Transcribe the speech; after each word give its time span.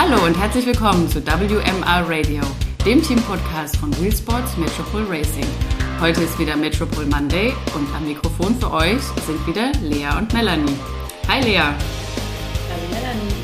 Hallo 0.00 0.24
und 0.24 0.38
herzlich 0.38 0.64
willkommen 0.64 1.08
zu 1.08 1.26
WMR 1.26 2.08
Radio, 2.08 2.40
dem 2.86 3.02
Team-Podcast 3.02 3.78
von 3.78 3.90
Wheelsports 4.00 4.56
Metropol 4.56 5.02
Racing. 5.08 5.44
Heute 6.00 6.22
ist 6.22 6.38
wieder 6.38 6.56
Metropol 6.56 7.04
Monday 7.04 7.52
und 7.74 7.92
am 7.92 8.06
Mikrofon 8.06 8.54
für 8.60 8.72
euch 8.72 9.02
sind 9.26 9.44
wieder 9.44 9.72
Lea 9.82 10.16
und 10.16 10.32
Melanie. 10.32 10.76
Hi 11.26 11.42
Lea. 11.42 11.58
Hallo 11.58 11.74
Melanie. 12.92 13.34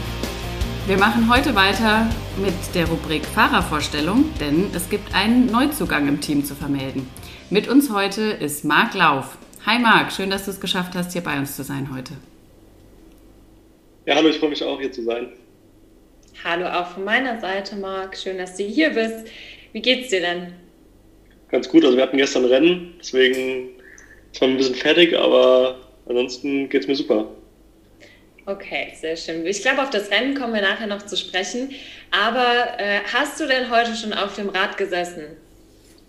Wir 0.86 0.96
machen 0.96 1.29
heute 1.29 1.56
weiter 1.56 2.08
mit 2.36 2.54
der 2.76 2.86
Rubrik 2.89 3.26
Fahrervorstellung, 3.26 4.26
denn 4.39 4.71
es 4.76 4.89
gibt 4.89 5.12
einen 5.12 5.46
Neuzugang 5.46 6.07
im 6.07 6.21
Team 6.21 6.44
zu 6.44 6.54
vermelden. 6.54 7.11
Mit 7.50 7.66
uns 7.66 7.90
heute 7.90 8.22
ist 8.22 8.64
Marc 8.64 8.94
Lauf. 8.94 9.39
Hi 9.66 9.80
Marc, 9.80 10.12
schön, 10.12 10.30
dass 10.30 10.44
du 10.44 10.52
es 10.52 10.61
geschafft 10.61 10.94
hast, 10.94 11.14
hier 11.14 11.22
bei 11.25 11.36
uns 11.36 11.57
zu 11.57 11.64
sein 11.64 11.89
heute. 11.93 12.12
Ja, 14.07 14.14
hallo, 14.14 14.29
ich 14.29 14.39
freue 14.39 14.50
mich 14.50 14.62
auch 14.62 14.79
hier 14.79 14.93
zu 14.93 15.02
sein. 15.02 15.32
Hallo 16.43 16.66
auch 16.66 16.88
von 16.88 17.04
meiner 17.04 17.40
Seite, 17.40 17.76
Marc. 17.76 18.16
Schön, 18.16 18.38
dass 18.38 18.56
du 18.56 18.64
hier 18.64 18.90
bist. 18.90 19.29
Wie 19.72 19.80
geht's 19.80 20.08
dir 20.08 20.20
denn? 20.20 20.52
Ganz 21.48 21.68
gut. 21.68 21.84
Also 21.84 21.96
wir 21.96 22.02
hatten 22.02 22.16
gestern 22.16 22.44
Rennen, 22.44 22.94
deswegen 22.98 23.70
ist 24.32 24.40
man 24.40 24.50
ein 24.50 24.56
bisschen 24.56 24.75
fertig, 24.75 25.16
aber 25.16 25.78
ansonsten 26.06 26.68
geht's 26.68 26.86
mir 26.86 26.96
super. 26.96 27.28
Okay, 28.46 28.92
sehr 28.94 29.16
schön. 29.16 29.46
Ich 29.46 29.62
glaube, 29.62 29.82
auf 29.82 29.90
das 29.90 30.11
Rennen 30.11 30.34
kommen 30.34 30.52
wir 30.52 30.61
nachher 30.61 30.86
noch 30.86 31.06
zu 31.06 31.16
sprechen. 31.16 31.70
Aber 32.11 32.78
äh, 32.78 33.00
hast 33.11 33.41
du 33.41 33.47
denn 33.47 33.70
heute 33.70 33.94
schon 33.94 34.12
auf 34.12 34.34
dem 34.34 34.50
Rad 34.50 34.77
gesessen? 34.77 35.36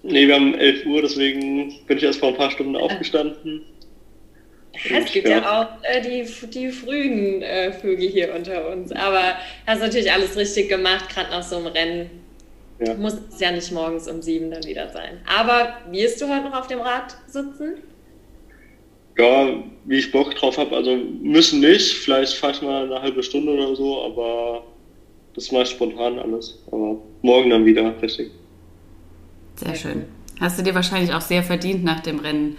Nee, 0.04 0.28
wir 0.28 0.36
haben 0.36 0.54
11 0.54 0.86
Uhr, 0.86 1.02
deswegen 1.02 1.74
bin 1.88 1.98
ich 1.98 2.04
erst 2.04 2.20
vor 2.20 2.30
ein 2.30 2.36
paar 2.36 2.52
Stunden 2.52 2.76
aufgestanden. 2.76 3.64
Ja, 4.90 4.98
es 4.98 5.12
gibt 5.12 5.28
ja, 5.28 5.38
ja 5.38 5.62
auch 5.62 5.84
äh, 5.84 6.02
die, 6.02 6.26
die 6.50 6.70
frühen 6.70 7.42
äh, 7.42 7.72
Vögel 7.72 8.10
hier 8.10 8.34
unter 8.34 8.70
uns. 8.70 8.92
Aber 8.92 9.36
hast 9.66 9.80
natürlich 9.80 10.12
alles 10.12 10.36
richtig 10.36 10.70
gemacht, 10.70 11.10
gerade 11.10 11.32
nach 11.32 11.44
so 11.44 11.58
einem 11.58 11.68
Rennen. 11.68 12.10
Ja. 12.86 12.94
Muss 12.96 13.14
es 13.32 13.40
ja 13.40 13.52
nicht 13.52 13.72
morgens 13.72 14.08
um 14.10 14.22
sieben 14.22 14.52
dann 14.52 14.64
wieder 14.66 14.90
sein. 14.90 15.22
Aber 15.26 15.78
wirst 15.92 16.22
du 16.22 16.28
heute 16.28 16.50
noch 16.50 16.60
auf 16.60 16.68
dem 16.68 16.82
Rad 16.82 17.16
sitzen? 17.28 17.78
Ja, 19.18 19.64
wie 19.86 19.98
ich 19.98 20.12
Bock 20.12 20.36
drauf 20.36 20.58
habe. 20.58 20.76
Also 20.76 20.96
müssen 21.22 21.62
nicht. 21.62 21.94
Vielleicht 21.94 22.34
fahre 22.36 22.54
ich 22.54 22.62
mal 22.62 22.84
eine 22.84 23.02
halbe 23.02 23.24
Stunde 23.24 23.54
oder 23.54 23.74
so, 23.76 24.04
aber 24.04 24.66
das 25.34 25.46
ist 25.46 25.52
meist 25.54 25.72
spontan 25.72 26.20
alles. 26.20 26.60
Aber 26.68 26.98
morgen 27.22 27.50
dann 27.50 27.66
wieder, 27.66 27.94
richtig. 28.02 28.32
Sehr 29.56 29.76
schön. 29.76 30.06
Hast 30.42 30.60
du 30.60 30.64
dir 30.64 30.76
wahrscheinlich 30.76 31.14
auch 31.14 31.22
sehr 31.22 31.44
verdient 31.44 31.86
nach 31.86 32.02
dem 32.02 32.20
Rennen 32.20 32.58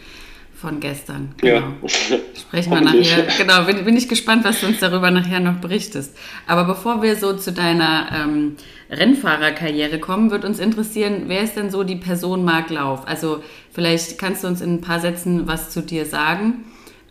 von 0.56 0.80
gestern. 0.80 1.34
Genau. 1.36 1.56
Ja. 1.56 2.18
Sprechen 2.34 2.72
wir 2.72 2.80
nachher. 2.80 3.26
Genau, 3.36 3.64
bin, 3.64 3.84
bin, 3.84 3.96
ich 3.96 4.08
gespannt, 4.08 4.44
was 4.44 4.60
du 4.60 4.66
uns 4.66 4.80
darüber 4.80 5.10
nachher 5.10 5.40
noch 5.40 5.56
berichtest. 5.56 6.16
Aber 6.46 6.64
bevor 6.64 7.02
wir 7.02 7.16
so 7.16 7.34
zu 7.34 7.52
deiner 7.52 8.08
ähm, 8.14 8.56
Rennfahrerkarriere 8.90 10.00
kommen, 10.00 10.30
wird 10.30 10.46
uns 10.46 10.58
interessieren, 10.58 11.24
wer 11.26 11.42
ist 11.42 11.56
denn 11.56 11.70
so 11.70 11.84
die 11.84 11.96
Person 11.96 12.44
Marc 12.44 12.70
Lauf? 12.70 13.06
Also 13.06 13.42
vielleicht 13.70 14.18
kannst 14.18 14.44
du 14.44 14.48
uns 14.48 14.62
in 14.62 14.74
ein 14.74 14.80
paar 14.80 15.00
Sätzen 15.00 15.46
was 15.46 15.70
zu 15.70 15.82
dir 15.82 16.06
sagen. 16.06 16.64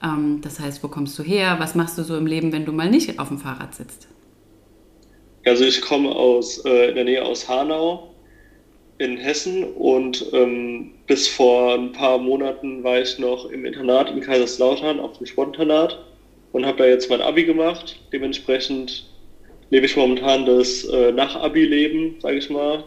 Ähm, 0.04 0.42
das 0.42 0.60
heißt, 0.60 0.84
wo 0.84 0.88
kommst 0.88 1.18
du 1.20 1.24
her? 1.24 1.58
Was 1.60 1.76
machst 1.76 2.00
du 2.00 2.04
so 2.04 2.18
im 2.18 2.26
Leben, 2.26 2.52
wenn 2.52 2.66
du 2.66 2.72
mal 2.72 2.90
nicht 2.90 3.20
auf 3.20 3.28
dem 3.28 3.38
Fahrrad 3.38 3.76
sitzt? 3.76 4.08
Also 5.46 5.64
ich 5.64 5.82
komme 5.82 6.10
aus 6.10 6.66
äh, 6.66 6.90
in 6.90 6.96
der 6.96 7.04
Nähe 7.04 7.24
aus 7.24 7.48
Hanau 7.48 8.15
in 8.98 9.18
Hessen 9.18 9.64
und 9.64 10.26
ähm, 10.34 10.92
bis 11.08 11.28
vor 11.28 11.74
ein 11.74 11.92
paar 11.92 12.18
Monaten 12.18 12.84
war 12.84 13.00
ich 13.02 13.20
noch 13.20 13.50
im 13.50 13.66
Internat 13.66 14.10
in 14.10 14.22
Kaiserslautern 14.22 15.00
auf 15.00 15.18
dem 15.18 15.26
Sportinternat 15.26 16.00
und 16.54 16.66
habe 16.66 16.78
da 16.78 16.86
jetzt 16.86 17.10
mein 17.10 17.22
Abi 17.22 17.44
gemacht. 17.44 18.00
Dementsprechend 18.14 19.06
lebe 19.70 19.86
ich 19.86 19.98
momentan 19.98 20.46
das 20.46 20.86
äh, 20.86 21.12
Nach-Abi-Leben, 21.12 22.16
sage 22.22 22.38
ich 22.38 22.50
mal. 22.50 22.86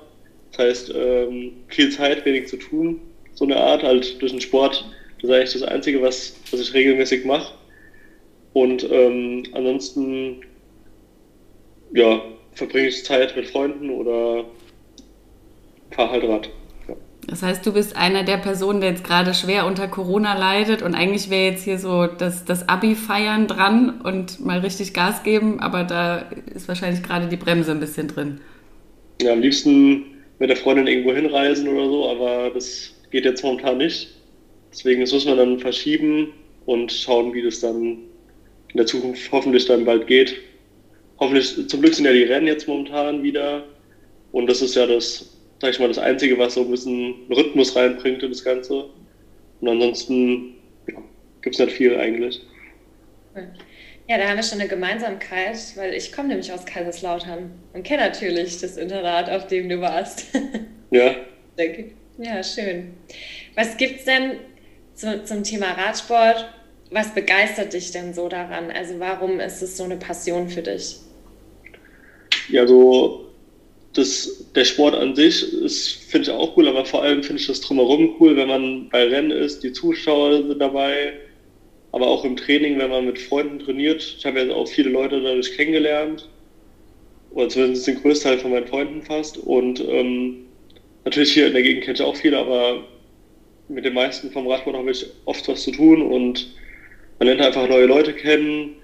Das 0.53 0.59
heißt, 0.59 0.95
ähm, 0.97 1.53
viel 1.69 1.91
Zeit, 1.91 2.25
wenig 2.25 2.49
zu 2.49 2.57
tun. 2.57 3.01
So 3.35 3.45
eine 3.45 3.57
Art, 3.57 3.83
halt 3.83 4.21
durch 4.23 4.33
den 4.33 4.41
Sport. 4.41 4.85
Das 5.21 5.31
ist 5.31 5.37
eigentlich 5.37 5.53
das 5.53 5.63
Einzige, 5.63 6.01
was, 6.01 6.37
was 6.51 6.61
ich 6.61 6.73
regelmäßig 6.73 7.27
mache. 7.27 7.53
Und 8.55 8.91
ähm, 8.91 9.45
ansonsten, 9.53 10.41
ja, 11.93 12.23
verbringe 12.55 12.89
ich 12.89 13.05
Zeit 13.05 13.37
mit 13.37 13.47
Freunden 13.47 13.91
oder 13.91 14.47
fahre 15.99 16.13
halt 16.13 16.25
Rad. 16.25 16.51
Ja. 16.87 16.95
Das 17.27 17.43
heißt, 17.43 17.67
du 17.67 17.73
bist 17.73 17.97
einer 17.97 18.23
der 18.23 18.37
Personen, 18.37 18.81
der 18.81 18.91
jetzt 18.91 19.03
gerade 19.03 19.35
schwer 19.35 19.67
unter 19.67 19.89
Corona 19.89 20.39
leidet 20.39 20.81
und 20.81 20.95
eigentlich 20.95 21.29
wäre 21.29 21.51
jetzt 21.51 21.65
hier 21.65 21.79
so 21.79 22.07
das, 22.07 22.45
das 22.45 22.69
Abi-Feiern 22.69 23.49
dran 23.49 24.01
und 24.03 24.45
mal 24.45 24.61
richtig 24.61 24.95
Gas 24.95 25.25
geben, 25.25 25.59
aber 25.59 25.83
da 25.83 26.31
ist 26.55 26.69
wahrscheinlich 26.69 27.03
gerade 27.03 27.27
die 27.27 27.37
Bremse 27.37 27.73
ein 27.73 27.81
bisschen 27.81 28.07
drin. 28.07 28.41
Ja, 29.21 29.33
am 29.33 29.41
liebsten 29.41 30.05
mit 30.39 30.51
der 30.51 30.57
Freundin 30.57 30.87
irgendwo 30.87 31.13
hinreisen 31.13 31.67
oder 31.69 31.87
so, 31.87 32.09
aber 32.09 32.51
das 32.55 32.95
geht 33.11 33.25
jetzt 33.25 33.43
momentan 33.43 33.79
nicht. 33.79 34.15
Deswegen 34.71 35.01
muss 35.01 35.27
man 35.27 35.37
dann 35.37 35.59
verschieben 35.59 36.29
und 36.67 36.93
schauen, 36.93 37.35
wie 37.35 37.43
das 37.43 37.59
dann 37.59 37.99
in 38.69 38.77
der 38.77 38.87
Zukunft 38.87 39.33
hoffentlich 39.33 39.67
dann 39.67 39.85
bald 39.85 40.07
geht. 40.07 40.37
Hoffentlich, 41.19 41.69
zum 41.69 41.81
Glück 41.81 41.95
sind 41.95 42.05
ja 42.05 42.13
die 42.13 42.23
Rennen 42.23 42.47
jetzt 42.47 42.69
momentan 42.69 43.25
wieder. 43.25 43.65
Und 44.31 44.49
das 44.49 44.63
ist 44.63 44.77
ja 44.77 44.87
das 44.87 45.38
sag 45.61 45.71
ich 45.71 45.79
mal, 45.79 45.89
das 45.89 45.99
Einzige, 45.99 46.39
was 46.39 46.55
so 46.55 46.63
ein 46.63 46.71
bisschen 46.71 47.15
Rhythmus 47.31 47.75
reinbringt 47.75 48.23
in 48.23 48.31
das 48.31 48.45
Ganze. 48.45 48.85
Und 49.61 49.69
ansonsten 49.69 50.55
ja, 50.87 51.03
gibt 51.43 51.57
es 51.57 51.61
nicht 51.61 51.77
viel 51.77 51.97
eigentlich. 51.97 52.41
Ja, 54.09 54.19
da 54.19 54.29
haben 54.29 54.37
wir 54.37 54.43
schon 54.43 54.61
eine 54.61 54.69
Gemeinsamkeit, 54.69 55.59
weil 55.77 55.95
ich 55.95 56.13
komme 56.13 56.29
nämlich 56.29 56.53
aus 56.53 56.65
Kaiserslautern 56.65 57.51
und 57.75 57.83
kenne 57.83 58.03
natürlich 58.03 58.59
das 58.61 58.77
Internat, 58.77 59.29
auf 59.29 59.47
dem 59.47 59.69
du 59.69 59.81
warst. 59.81 60.27
Ja. 60.91 61.17
Ja, 62.17 62.43
schön. 62.43 62.95
Was 63.55 63.77
gibt 63.77 63.99
es 63.99 64.07
denn 64.07 64.39
zu, 64.95 65.23
zum 65.25 65.43
Thema 65.43 65.73
Radsport? 65.73 66.51
Was 66.91 67.13
begeistert 67.13 67.75
dich 67.75 67.91
denn 67.91 68.15
so 68.15 68.31
daran? 68.31 68.71
Also 68.71 68.99
warum 68.99 69.39
ist 69.39 69.61
es 69.61 69.77
so 69.77 69.85
eine 69.85 69.99
Passion 69.99 70.49
für 70.49 70.63
dich? 70.63 70.97
Ja, 72.49 72.67
so 72.67 73.28
das, 73.99 74.45
der 74.55 74.65
Sport 74.65 74.95
an 74.95 75.15
sich 75.15 75.45
finde 76.09 76.31
ich 76.31 76.35
auch 76.35 76.57
cool, 76.57 76.69
aber 76.69 76.85
vor 76.85 77.03
allem 77.03 77.23
finde 77.23 77.41
ich 77.41 77.49
das 77.49 77.61
drumherum 77.61 78.15
cool, 78.21 78.37
wenn 78.37 78.49
man 78.49 78.89
bei 78.89 79.05
Rennen 79.05 79.31
ist, 79.31 79.63
die 79.63 79.73
Zuschauer 79.73 80.47
sind 80.47 80.61
dabei, 80.61 81.15
aber 81.93 82.07
auch 82.07 82.25
im 82.25 82.37
Training, 82.37 82.79
wenn 82.79 82.91
man 82.91 83.07
mit 83.07 83.19
Freunden 83.19 83.59
trainiert. 83.59 84.17
Ich 84.19 84.25
habe 84.25 84.41
ja 84.41 84.55
auch 84.55 84.69
viele 84.69 84.91
Leute 84.91 85.21
dadurch 85.21 85.57
kennengelernt, 85.57 86.29
oder 87.31 87.49
zumindest 87.49 87.87
den 87.87 88.01
größten 88.01 88.31
Teil 88.31 88.39
von 88.39 88.53
meinen 88.53 88.67
Freunden 88.67 89.03
fast. 89.03 89.37
Und 89.37 89.81
ähm, 89.81 90.47
natürlich 91.05 91.33
hier 91.33 91.47
in 91.47 91.53
der 91.53 91.63
Gegend 91.63 91.85
kenne 91.85 91.95
ich 91.95 92.03
auch 92.03 92.17
viele, 92.17 92.39
aber 92.39 92.85
mit 93.69 93.85
den 93.85 93.95
meisten 93.95 94.31
vom 94.31 94.47
Radsport 94.47 94.77
habe 94.77 94.91
ich 94.91 95.07
oft 95.25 95.47
was 95.49 95.63
zu 95.63 95.73
tun 95.73 96.03
und 96.03 96.49
man 97.19 97.29
lernt 97.29 97.43
einfach 97.43 97.69
neue 97.69 97.87
Leute 97.87 98.15
kennen, 98.15 98.77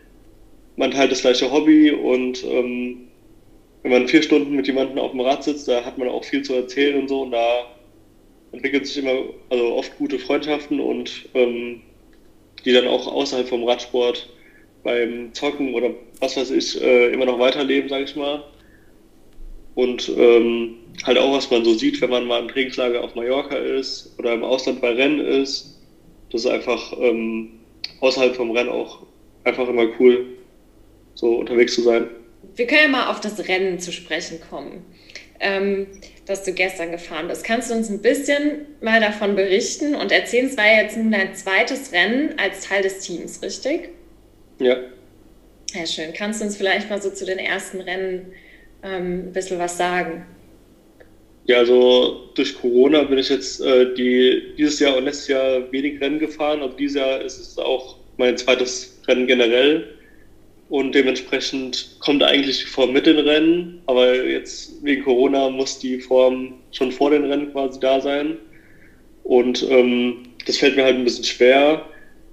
man 0.76 0.91
teilt 0.91 1.12
das 1.12 1.20
gleiche 1.20 1.50
Hobby 1.50 1.91
und 1.92 2.44
ähm, 2.44 3.03
wenn 3.84 3.93
man 3.93 4.09
vier 4.09 4.22
Stunden 4.22 4.56
mit 4.56 4.67
jemandem 4.67 4.99
auf 4.99 5.11
dem 5.11 5.21
Rad 5.21 5.45
sitzt, 5.45 5.69
da 5.69 5.84
hat 5.84 5.99
man 5.99 6.09
auch 6.09 6.25
viel 6.25 6.43
zu 6.43 6.55
erzählen 6.55 6.99
und 6.99 7.09
so 7.09 7.21
und 7.21 7.33
da 7.33 7.67
entwickelt 8.50 8.87
sich 8.87 8.97
immer, 8.97 9.25
also 9.50 9.75
oft 9.75 9.97
gute 9.99 10.19
Freundschaften 10.19 10.81
und 10.81 11.28
ähm, 11.34 11.83
die 12.65 12.73
dann 12.73 12.87
auch 12.87 13.06
außerhalb 13.06 13.47
vom 13.47 13.65
Radsport 13.65 14.31
beim 14.84 15.34
Zocken 15.34 15.75
oder 15.75 15.91
was 16.21 16.34
weiß 16.34 16.50
ich 16.50 16.81
äh, 16.81 17.12
immer 17.12 17.27
noch 17.27 17.39
weiterleben, 17.39 17.91
sage 17.91 18.05
ich 18.05 18.17
mal. 18.17 18.43
Und 19.75 20.11
ähm, 20.17 20.77
halt 21.05 21.19
auch, 21.19 21.37
was 21.37 21.50
man 21.50 21.65
so 21.65 21.75
sieht, 21.75 22.00
wenn 22.00 22.11
man 22.11 22.25
mal 22.25 22.41
im 22.41 22.49
Trainingslager 22.49 23.05
auf 23.05 23.15
Mallorca 23.15 23.56
ist 23.56 24.15
oder 24.19 24.33
im 24.33 24.44
Ausland 24.44 24.81
bei 24.81 24.93
Rennen 24.93 25.21
ist. 25.21 25.78
Das 26.31 26.47
ist 26.47 26.50
einfach 26.50 26.94
ähm, 26.99 27.50
außerhalb 28.00 28.34
vom 28.34 28.53
Rennen 28.53 28.70
auch 28.70 29.00
einfach 29.43 29.69
immer 29.69 29.88
cool, 29.99 30.25
so 31.14 31.35
unterwegs 31.35 31.75
zu 31.75 31.82
sein 31.82 32.08
wir 32.56 32.67
können 32.67 32.82
ja 32.82 32.88
mal 32.88 33.11
auf 33.11 33.20
das 33.20 33.49
Rennen 33.49 33.79
zu 33.79 33.93
sprechen 33.93 34.41
kommen, 34.49 34.85
ähm, 35.41 35.87
das 36.26 36.44
du 36.44 36.52
gestern 36.52 36.93
gefahren 36.93 37.29
bist. 37.29 37.44
Kannst 37.44 37.70
du 37.70 37.75
uns 37.75 37.91
ein 37.91 38.02
bisschen 38.02 38.67
mal 38.81 39.00
davon 39.00 39.37
berichten 39.37 39.94
und 39.94 40.12
erzählen? 40.12 40.46
Es 40.46 40.56
war 40.56 40.67
jetzt 40.67 40.96
nun 40.96 41.12
dein 41.12 41.35
zweites 41.35 41.93
Rennen 41.93 42.35
als 42.38 42.62
Teil 42.62 42.82
des 42.82 43.00
Teams, 43.00 43.43
richtig? 43.43 43.91
Ja. 44.58 44.76
Ja, 45.75 45.87
schön. 45.87 46.12
Kannst 46.12 46.41
du 46.41 46.44
uns 46.46 46.56
vielleicht 46.56 46.88
mal 46.88 47.02
so 47.02 47.11
zu 47.11 47.26
den 47.26 47.38
ersten 47.38 47.81
Rennen 47.81 48.32
ähm, 48.82 49.26
ein 49.26 49.32
bisschen 49.32 49.58
was 49.58 49.76
sagen? 49.76 50.25
Ja, 51.46 51.58
also 51.58 52.31
durch 52.35 52.58
Corona 52.58 53.02
bin 53.02 53.19
ich 53.19 53.29
jetzt 53.29 53.61
äh, 53.61 53.93
die, 53.94 54.55
dieses 54.56 54.81
Jahr 54.81 54.96
und 54.96 55.05
letztes 55.05 55.29
Jahr 55.29 55.70
wenig 55.73 56.00
Rennen 56.00 56.19
gefahren. 56.19 56.62
Aber 56.62 56.75
dieses 56.75 56.96
Jahr 56.96 57.20
ist 57.20 57.38
es 57.38 57.58
auch 57.58 57.96
mein 58.17 58.37
zweites 58.37 59.00
Rennen 59.06 59.26
generell 59.26 59.94
und 60.75 60.93
dementsprechend 60.93 61.94
kommt 62.00 62.25
eigentlich 62.25 62.59
die 62.59 62.65
Form 62.65 62.93
mit 62.93 63.06
den 63.06 63.21
Rennen, 63.21 63.81
aber 63.87 64.12
jetzt 64.25 64.82
wegen 64.82 65.05
Corona 65.05 65.49
muss 65.49 65.79
die 65.79 66.00
Form 66.00 66.55
schon 66.73 66.91
vor 66.91 67.11
den 67.11 67.26
Rennen 67.26 67.53
quasi 67.53 67.79
da 67.79 68.00
sein. 68.00 68.38
Und 69.23 69.62
ähm, 69.71 70.31
das 70.44 70.56
fällt 70.56 70.75
mir 70.75 70.82
halt 70.82 70.97
ein 70.97 71.05
bisschen 71.05 71.23
schwer. 71.23 71.88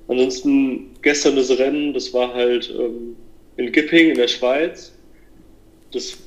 Ansonsten 0.07 0.87
gestern 1.03 1.35
das 1.35 1.55
Rennen, 1.55 1.93
das 1.93 2.15
war 2.15 2.33
halt 2.33 2.73
ähm, 2.75 3.15
in 3.57 3.71
Gipping 3.71 4.09
in 4.09 4.17
der 4.17 4.27
Schweiz. 4.27 4.91
Das 5.91 6.17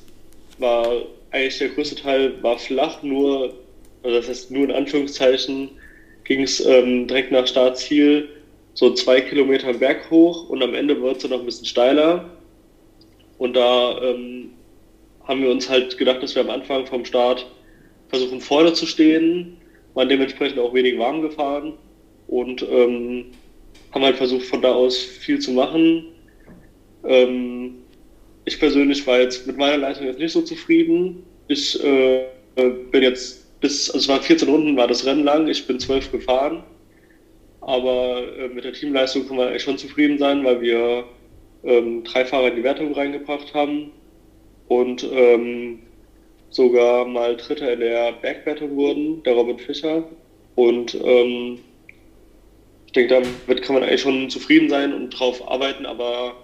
war 0.57 1.01
eigentlich 1.31 1.57
der 1.57 1.67
größte 1.67 1.97
Teil 1.97 2.41
war 2.41 2.57
flach, 2.57 3.03
nur, 3.03 3.53
also 4.03 4.15
das 4.15 4.29
heißt 4.29 4.51
nur 4.51 4.63
in 4.63 4.71
Anführungszeichen, 4.71 5.69
ging 6.23 6.43
es 6.43 6.65
ähm, 6.65 7.07
direkt 7.07 7.33
nach 7.33 7.45
Startziel 7.45 8.29
so 8.75 8.93
zwei 8.93 9.21
Kilometer 9.21 9.73
Berg 9.73 10.11
hoch 10.11 10.49
und 10.49 10.61
am 10.61 10.73
Ende 10.73 11.01
wird 11.01 11.23
es 11.23 11.29
noch 11.29 11.39
ein 11.39 11.45
bisschen 11.45 11.65
steiler. 11.65 12.29
Und 13.37 13.55
da 13.55 13.99
ähm, 14.01 14.51
haben 15.23 15.41
wir 15.41 15.49
uns 15.49 15.69
halt 15.69 15.97
gedacht, 15.97 16.21
dass 16.21 16.35
wir 16.35 16.43
am 16.43 16.49
Anfang 16.49 16.85
vom 16.85 17.03
Start 17.03 17.47
versuchen 18.09 18.39
vorne 18.39 18.73
zu 18.73 18.85
stehen, 18.85 19.57
waren 19.93 20.09
dementsprechend 20.09 20.59
auch 20.59 20.73
wenig 20.73 20.99
warm 20.99 21.21
gefahren 21.21 21.73
und 22.27 22.63
ähm, 22.69 23.27
haben 23.91 24.03
halt 24.03 24.17
versucht 24.17 24.45
von 24.45 24.61
da 24.61 24.73
aus 24.73 24.97
viel 24.97 25.39
zu 25.39 25.51
machen. 25.51 26.07
Ähm, 27.05 27.75
ich 28.43 28.59
persönlich 28.59 29.07
war 29.07 29.19
jetzt 29.19 29.47
mit 29.47 29.57
meiner 29.57 29.77
Leistung 29.77 30.05
jetzt 30.05 30.19
nicht 30.19 30.33
so 30.33 30.41
zufrieden. 30.41 31.23
Ich 31.47 31.81
äh, 31.83 32.25
bin 32.55 33.03
jetzt 33.03 33.59
bis, 33.61 33.89
also 33.89 33.99
es 33.99 34.07
waren 34.09 34.21
14 34.21 34.49
Runden, 34.49 34.77
war 34.77 34.87
das 34.87 35.05
Rennen 35.05 35.23
lang, 35.23 35.47
ich 35.47 35.65
bin 35.65 35.79
12 35.79 36.11
gefahren. 36.11 36.63
Aber 37.65 38.21
äh, 38.37 38.47
mit 38.47 38.63
der 38.63 38.73
Teamleistung 38.73 39.25
man 39.35 39.47
eigentlich 39.47 39.63
schon 39.63 39.79
zufrieden 39.79 40.19
sein, 40.19 40.45
weil 40.45 40.61
wir 40.61 41.03
ähm, 41.63 42.03
drei 42.03 42.23
Fahrer 42.23 42.49
in 42.49 42.57
die 42.57 42.63
Wertung 42.63 42.93
reingebracht 42.93 43.55
haben 43.55 43.91
und 44.67 45.03
ähm, 45.11 45.79
sogar 46.51 47.05
mal 47.05 47.35
Dritter 47.35 47.73
in 47.73 47.79
der 47.79 48.11
Bergwertung 48.13 48.75
wurden, 48.75 49.23
der 49.23 49.33
Robin 49.33 49.57
Fischer. 49.57 50.03
Und 50.53 50.93
ähm, 51.03 51.57
ich 52.85 52.91
denke, 52.91 53.23
damit 53.47 53.63
kann 53.63 53.73
man 53.73 53.83
eigentlich 53.83 54.01
schon 54.01 54.29
zufrieden 54.29 54.69
sein 54.69 54.93
und 54.93 55.09
drauf 55.09 55.49
arbeiten, 55.49 55.87
aber 55.87 56.35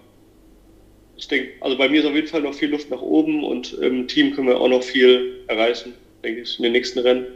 ich 1.18 1.28
denke, 1.28 1.52
also 1.62 1.78
bei 1.78 1.88
mir 1.88 2.00
ist 2.00 2.08
auf 2.08 2.16
jeden 2.16 2.28
Fall 2.28 2.42
noch 2.42 2.56
viel 2.56 2.72
Luft 2.72 2.90
nach 2.90 3.02
oben 3.02 3.44
und 3.44 3.74
im 3.74 4.08
Team 4.08 4.34
können 4.34 4.48
wir 4.48 4.60
auch 4.60 4.68
noch 4.68 4.82
viel 4.82 5.44
erreichen, 5.48 5.94
denke 6.24 6.42
ich, 6.42 6.58
in 6.58 6.64
den 6.64 6.72
nächsten 6.72 6.98
Rennen. 6.98 7.28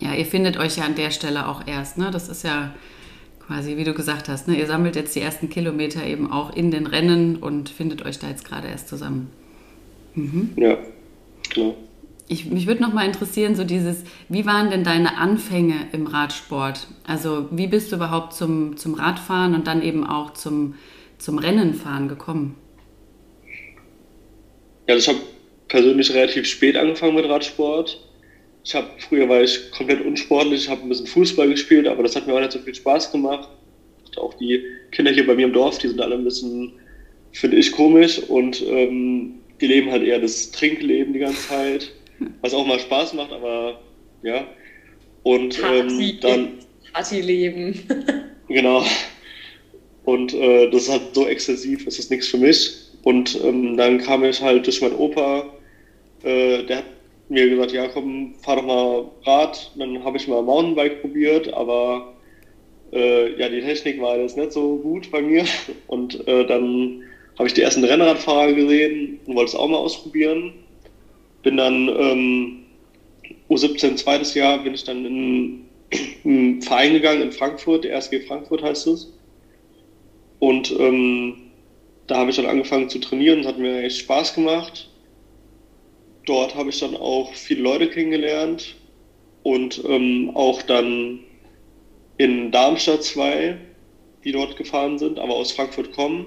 Ja. 0.00 0.14
Ihr 0.14 0.26
findet 0.26 0.56
euch 0.56 0.76
ja 0.76 0.84
an 0.84 0.94
der 0.94 1.10
Stelle 1.10 1.48
auch 1.48 1.66
erst, 1.66 1.98
ne? 1.98 2.10
Das 2.10 2.28
ist 2.28 2.44
ja 2.44 2.74
quasi, 3.46 3.76
wie 3.76 3.84
du 3.84 3.94
gesagt 3.94 4.28
hast, 4.28 4.48
ne? 4.48 4.56
Ihr 4.56 4.66
sammelt 4.66 4.96
jetzt 4.96 5.14
die 5.14 5.20
ersten 5.20 5.48
Kilometer 5.48 6.04
eben 6.04 6.30
auch 6.30 6.54
in 6.54 6.70
den 6.70 6.86
Rennen 6.86 7.36
und 7.36 7.68
findet 7.68 8.04
euch 8.04 8.18
da 8.18 8.28
jetzt 8.28 8.44
gerade 8.44 8.68
erst 8.68 8.88
zusammen. 8.88 9.30
Mhm. 10.14 10.50
Ja, 10.56 10.78
genau. 11.52 11.76
Ich, 12.26 12.46
mich 12.46 12.66
würde 12.66 12.82
noch 12.82 12.94
mal 12.94 13.04
interessieren, 13.04 13.54
so 13.54 13.64
dieses, 13.64 14.02
wie 14.30 14.46
waren 14.46 14.70
denn 14.70 14.82
deine 14.82 15.18
Anfänge 15.18 15.74
im 15.92 16.06
Radsport? 16.06 16.88
Also 17.06 17.48
wie 17.50 17.66
bist 17.66 17.92
du 17.92 17.96
überhaupt 17.96 18.32
zum, 18.32 18.78
zum 18.78 18.94
Radfahren 18.94 19.54
und 19.54 19.66
dann 19.66 19.82
eben 19.82 20.06
auch 20.06 20.32
zum, 20.32 20.74
zum 21.18 21.38
Rennenfahren 21.38 22.08
gekommen? 22.08 22.56
Ja, 24.86 24.94
also 24.94 25.10
ich 25.10 25.16
habe 25.16 25.26
persönlich 25.68 26.14
relativ 26.14 26.46
spät 26.46 26.76
angefangen 26.76 27.14
mit 27.14 27.28
Radsport. 27.28 28.00
Ich 28.64 28.74
habe 28.74 28.88
früher 28.98 29.28
war 29.28 29.42
ich 29.42 29.70
komplett 29.72 30.04
unsportlich, 30.04 30.64
ich 30.64 30.68
habe 30.70 30.82
ein 30.82 30.88
bisschen 30.88 31.06
Fußball 31.06 31.48
gespielt, 31.48 31.86
aber 31.86 32.02
das 32.02 32.16
hat 32.16 32.26
mir 32.26 32.34
auch 32.34 32.40
nicht 32.40 32.52
so 32.52 32.58
viel 32.58 32.74
Spaß 32.74 33.12
gemacht. 33.12 33.48
Auch 34.16 34.34
die 34.34 34.64
Kinder 34.90 35.12
hier 35.12 35.26
bei 35.26 35.34
mir 35.34 35.46
im 35.46 35.52
Dorf, 35.52 35.78
die 35.78 35.88
sind 35.88 36.00
alle 36.00 36.14
ein 36.14 36.24
bisschen, 36.24 36.72
finde 37.32 37.56
ich, 37.56 37.72
komisch 37.72 38.18
und 38.20 38.62
ähm, 38.62 39.34
die 39.60 39.66
leben 39.66 39.90
halt 39.90 40.02
eher 40.02 40.18
das 40.18 40.50
Trinkleben 40.50 41.12
die 41.12 41.18
ganze 41.18 41.48
Zeit, 41.48 41.92
was 42.40 42.54
auch 42.54 42.66
mal 42.66 42.78
Spaß 42.78 43.12
macht, 43.14 43.32
aber 43.32 43.80
ja. 44.22 44.46
Und 45.24 45.60
ähm, 45.62 46.18
dann. 46.20 46.48
Partyleben. 46.92 47.74
genau. 48.48 48.84
Und 50.04 50.32
äh, 50.34 50.70
das 50.70 50.84
ist 50.84 50.90
halt 50.90 51.14
so 51.14 51.26
exzessiv, 51.26 51.84
das 51.84 51.98
ist 51.98 52.10
nichts 52.10 52.28
für 52.28 52.38
mich. 52.38 52.72
Und 53.02 53.38
ähm, 53.42 53.76
dann 53.76 53.98
kam 53.98 54.24
ich 54.24 54.40
halt 54.40 54.66
durch 54.66 54.80
meinen 54.80 54.96
Opa, 54.96 55.44
äh, 56.22 56.62
der 56.64 56.78
hat 56.78 56.93
mir 57.28 57.48
gesagt, 57.48 57.72
ja 57.72 57.88
komm, 57.88 58.34
fahr 58.42 58.56
doch 58.56 58.64
mal 58.64 59.04
Rad. 59.24 59.70
dann 59.76 60.04
habe 60.04 60.16
ich 60.16 60.28
mal 60.28 60.42
Mountainbike 60.42 61.00
probiert, 61.00 61.52
aber 61.52 62.14
äh, 62.92 63.38
ja, 63.38 63.48
die 63.48 63.60
Technik 63.60 64.00
war 64.00 64.18
jetzt 64.18 64.36
nicht 64.36 64.52
so 64.52 64.76
gut 64.76 65.10
bei 65.10 65.22
mir. 65.22 65.44
Und 65.86 66.26
äh, 66.28 66.46
dann 66.46 67.02
habe 67.38 67.48
ich 67.48 67.54
die 67.54 67.62
ersten 67.62 67.84
Rennradfahrer 67.84 68.52
gesehen 68.52 69.18
und 69.26 69.34
wollte 69.34 69.48
es 69.48 69.54
auch 69.56 69.66
mal 69.66 69.78
ausprobieren. 69.78 70.52
Bin 71.42 71.56
dann 71.56 71.88
ähm, 71.88 72.62
U17 73.50 73.96
zweites 73.96 74.34
Jahr 74.34 74.62
bin 74.62 74.74
ich 74.74 74.84
dann 74.84 75.04
in 75.04 75.64
einen 76.24 76.62
Verein 76.62 76.92
gegangen 76.92 77.22
in 77.22 77.32
Frankfurt, 77.32 77.82
der 77.82 77.96
RSG 77.96 78.20
Frankfurt 78.20 78.62
heißt 78.62 78.86
es. 78.86 79.12
Und 80.38 80.70
ähm, 80.78 81.38
da 82.06 82.18
habe 82.18 82.30
ich 82.30 82.36
dann 82.36 82.46
angefangen 82.46 82.88
zu 82.88 83.00
trainieren, 83.00 83.40
es 83.40 83.46
hat 83.48 83.58
mir 83.58 83.82
echt 83.82 83.98
Spaß 83.98 84.34
gemacht 84.34 84.90
dort 86.26 86.54
habe 86.54 86.70
ich 86.70 86.80
dann 86.80 86.96
auch 86.96 87.34
viele 87.34 87.62
Leute 87.62 87.88
kennengelernt 87.88 88.76
und 89.42 89.82
ähm, 89.86 90.30
auch 90.34 90.62
dann 90.62 91.20
in 92.16 92.50
Darmstadt 92.50 93.02
zwei, 93.02 93.56
die 94.24 94.32
dort 94.32 94.56
gefahren 94.56 94.98
sind, 94.98 95.18
aber 95.18 95.34
aus 95.34 95.52
Frankfurt 95.52 95.92
kommen. 95.92 96.26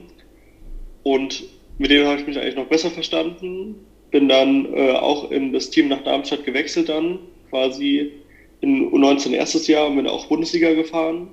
Und 1.04 1.44
mit 1.78 1.92
denen 1.92 2.08
habe 2.08 2.20
ich 2.20 2.28
mich 2.28 2.38
eigentlich 2.38 2.56
noch 2.56 2.68
besser 2.68 2.92
verstanden. 2.92 3.76
Bin 4.12 4.28
dann 4.28 4.74
äh, 4.74 4.92
auch 4.92 5.32
in 5.32 5.54
das 5.54 5.70
Team 5.70 5.88
nach 5.88 6.04
Darmstadt 6.04 6.46
gewechselt 6.46 6.90
dann, 6.90 7.20
quasi 7.50 8.12
in 8.62 8.92
U19 8.92 9.34
erstes 9.34 9.68
Jahr 9.68 9.88
und 9.88 9.96
bin 9.96 10.08
auch 10.08 10.28
Bundesliga 10.28 10.74
gefahren. 10.74 11.30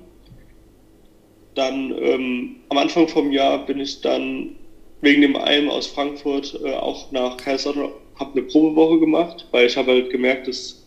Dann 1.55 1.93
ähm, 1.97 2.55
am 2.69 2.77
Anfang 2.77 3.07
vom 3.07 3.31
Jahr 3.31 3.65
bin 3.65 3.79
ich 3.79 4.01
dann 4.01 4.55
wegen 5.01 5.21
dem 5.21 5.35
Alm 5.35 5.69
aus 5.69 5.87
Frankfurt 5.87 6.59
äh, 6.63 6.73
auch 6.73 7.11
nach 7.11 7.37
Kaiserslautern 7.37 8.04
habe 8.15 8.31
eine 8.33 8.43
Probewoche 8.43 8.99
gemacht, 8.99 9.47
weil 9.51 9.67
ich 9.67 9.77
habe 9.77 9.91
halt 9.91 10.09
gemerkt, 10.09 10.47
dass 10.47 10.85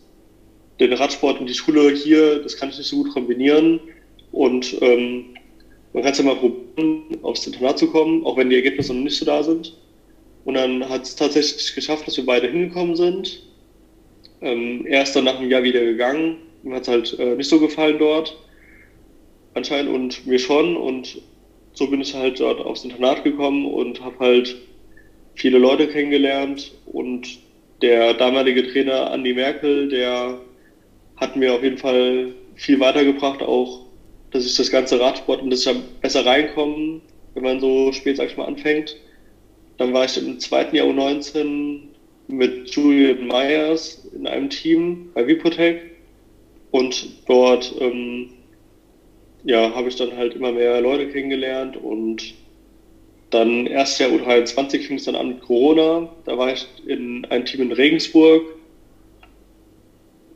den 0.79 0.93
Radsport 0.93 1.39
und 1.39 1.47
die 1.47 1.53
Schule 1.53 1.91
hier, 1.91 2.41
das 2.41 2.55
kann 2.55 2.69
ich 2.69 2.77
nicht 2.77 2.87
so 2.87 3.03
gut 3.03 3.13
kombinieren. 3.13 3.79
Und 4.31 4.77
ähm, 4.81 5.25
man 5.93 6.03
kann 6.03 6.11
es 6.11 6.19
ja 6.19 6.23
mal 6.23 6.35
probieren, 6.35 7.17
aufs 7.23 7.45
Internat 7.45 7.79
zu 7.79 7.87
kommen, 7.87 8.25
auch 8.25 8.37
wenn 8.37 8.49
die 8.49 8.55
Ergebnisse 8.55 8.93
noch 8.93 9.03
nicht 9.03 9.17
so 9.17 9.25
da 9.25 9.43
sind. 9.43 9.75
Und 10.45 10.53
dann 10.53 10.87
hat 10.87 11.03
es 11.03 11.15
tatsächlich 11.15 11.75
geschafft, 11.75 12.07
dass 12.07 12.17
wir 12.17 12.25
beide 12.25 12.47
hingekommen 12.47 12.95
sind. 12.95 13.43
Ähm, 14.41 14.85
er 14.85 15.03
ist 15.03 15.15
dann 15.15 15.25
nach 15.25 15.37
einem 15.37 15.49
Jahr 15.49 15.63
wieder 15.63 15.81
gegangen. 15.81 16.37
Ihm 16.63 16.73
hat 16.73 16.83
es 16.83 16.87
halt 16.87 17.19
äh, 17.19 17.35
nicht 17.35 17.49
so 17.49 17.59
gefallen 17.59 17.99
dort. 17.99 18.37
Anscheinend 19.53 19.93
und 19.93 20.25
mir 20.25 20.39
schon. 20.39 20.77
Und 20.77 21.21
so 21.73 21.87
bin 21.87 22.01
ich 22.01 22.13
halt 22.13 22.39
dort 22.39 22.61
aufs 22.61 22.83
Internat 22.83 23.23
gekommen 23.23 23.65
und 23.65 24.01
habe 24.01 24.19
halt 24.19 24.55
viele 25.39 25.57
Leute 25.57 25.87
kennengelernt 25.87 26.71
und 26.85 27.39
der 27.81 28.13
damalige 28.13 28.67
Trainer 28.67 29.09
Andi 29.11 29.33
Merkel, 29.33 29.87
der 29.87 30.37
hat 31.15 31.35
mir 31.37 31.53
auf 31.53 31.63
jeden 31.63 31.77
Fall 31.77 32.33
viel 32.55 32.79
weitergebracht, 32.79 33.41
auch 33.41 33.85
dass 34.31 34.45
ich 34.45 34.55
das 34.55 34.69
ganze 34.69 34.99
Radsport 34.99 35.41
und 35.41 35.49
das 35.49 35.65
ja 35.65 35.73
besser 36.01 36.25
reinkommen, 36.25 37.01
wenn 37.33 37.43
man 37.43 37.59
so 37.59 37.91
spät, 37.93 38.17
sag 38.17 38.29
ich 38.29 38.37
mal, 38.37 38.45
anfängt. 38.45 38.97
Dann 39.77 39.93
war 39.93 40.05
ich 40.05 40.17
im 40.17 40.39
zweiten 40.39 40.75
Jahr 40.75 40.87
U19 40.87 41.79
mit 42.27 42.69
Julian 42.69 43.25
Myers 43.25 44.05
in 44.13 44.27
einem 44.27 44.49
Team 44.49 45.09
bei 45.13 45.25
Vipotec 45.25 45.79
und 46.71 47.07
dort 47.27 47.73
ähm, 47.79 48.29
ja, 49.45 49.73
habe 49.73 49.87
ich 49.87 49.95
dann 49.95 50.15
halt 50.15 50.35
immer 50.35 50.51
mehr 50.51 50.81
Leute 50.81 51.07
kennengelernt 51.07 51.77
und 51.77 52.35
dann 53.29 53.67
erst 53.67 53.99
Jahr 53.99 54.09
U23 54.09 54.87
fing 54.87 54.97
es 54.97 55.05
dann 55.05 55.15
an 55.15 55.29
mit 55.29 55.41
Corona. 55.41 56.09
Da 56.25 56.37
war 56.37 56.51
ich 56.51 56.67
in 56.87 57.25
einem 57.25 57.45
Team 57.45 57.61
in 57.61 57.71
Regensburg. 57.71 58.43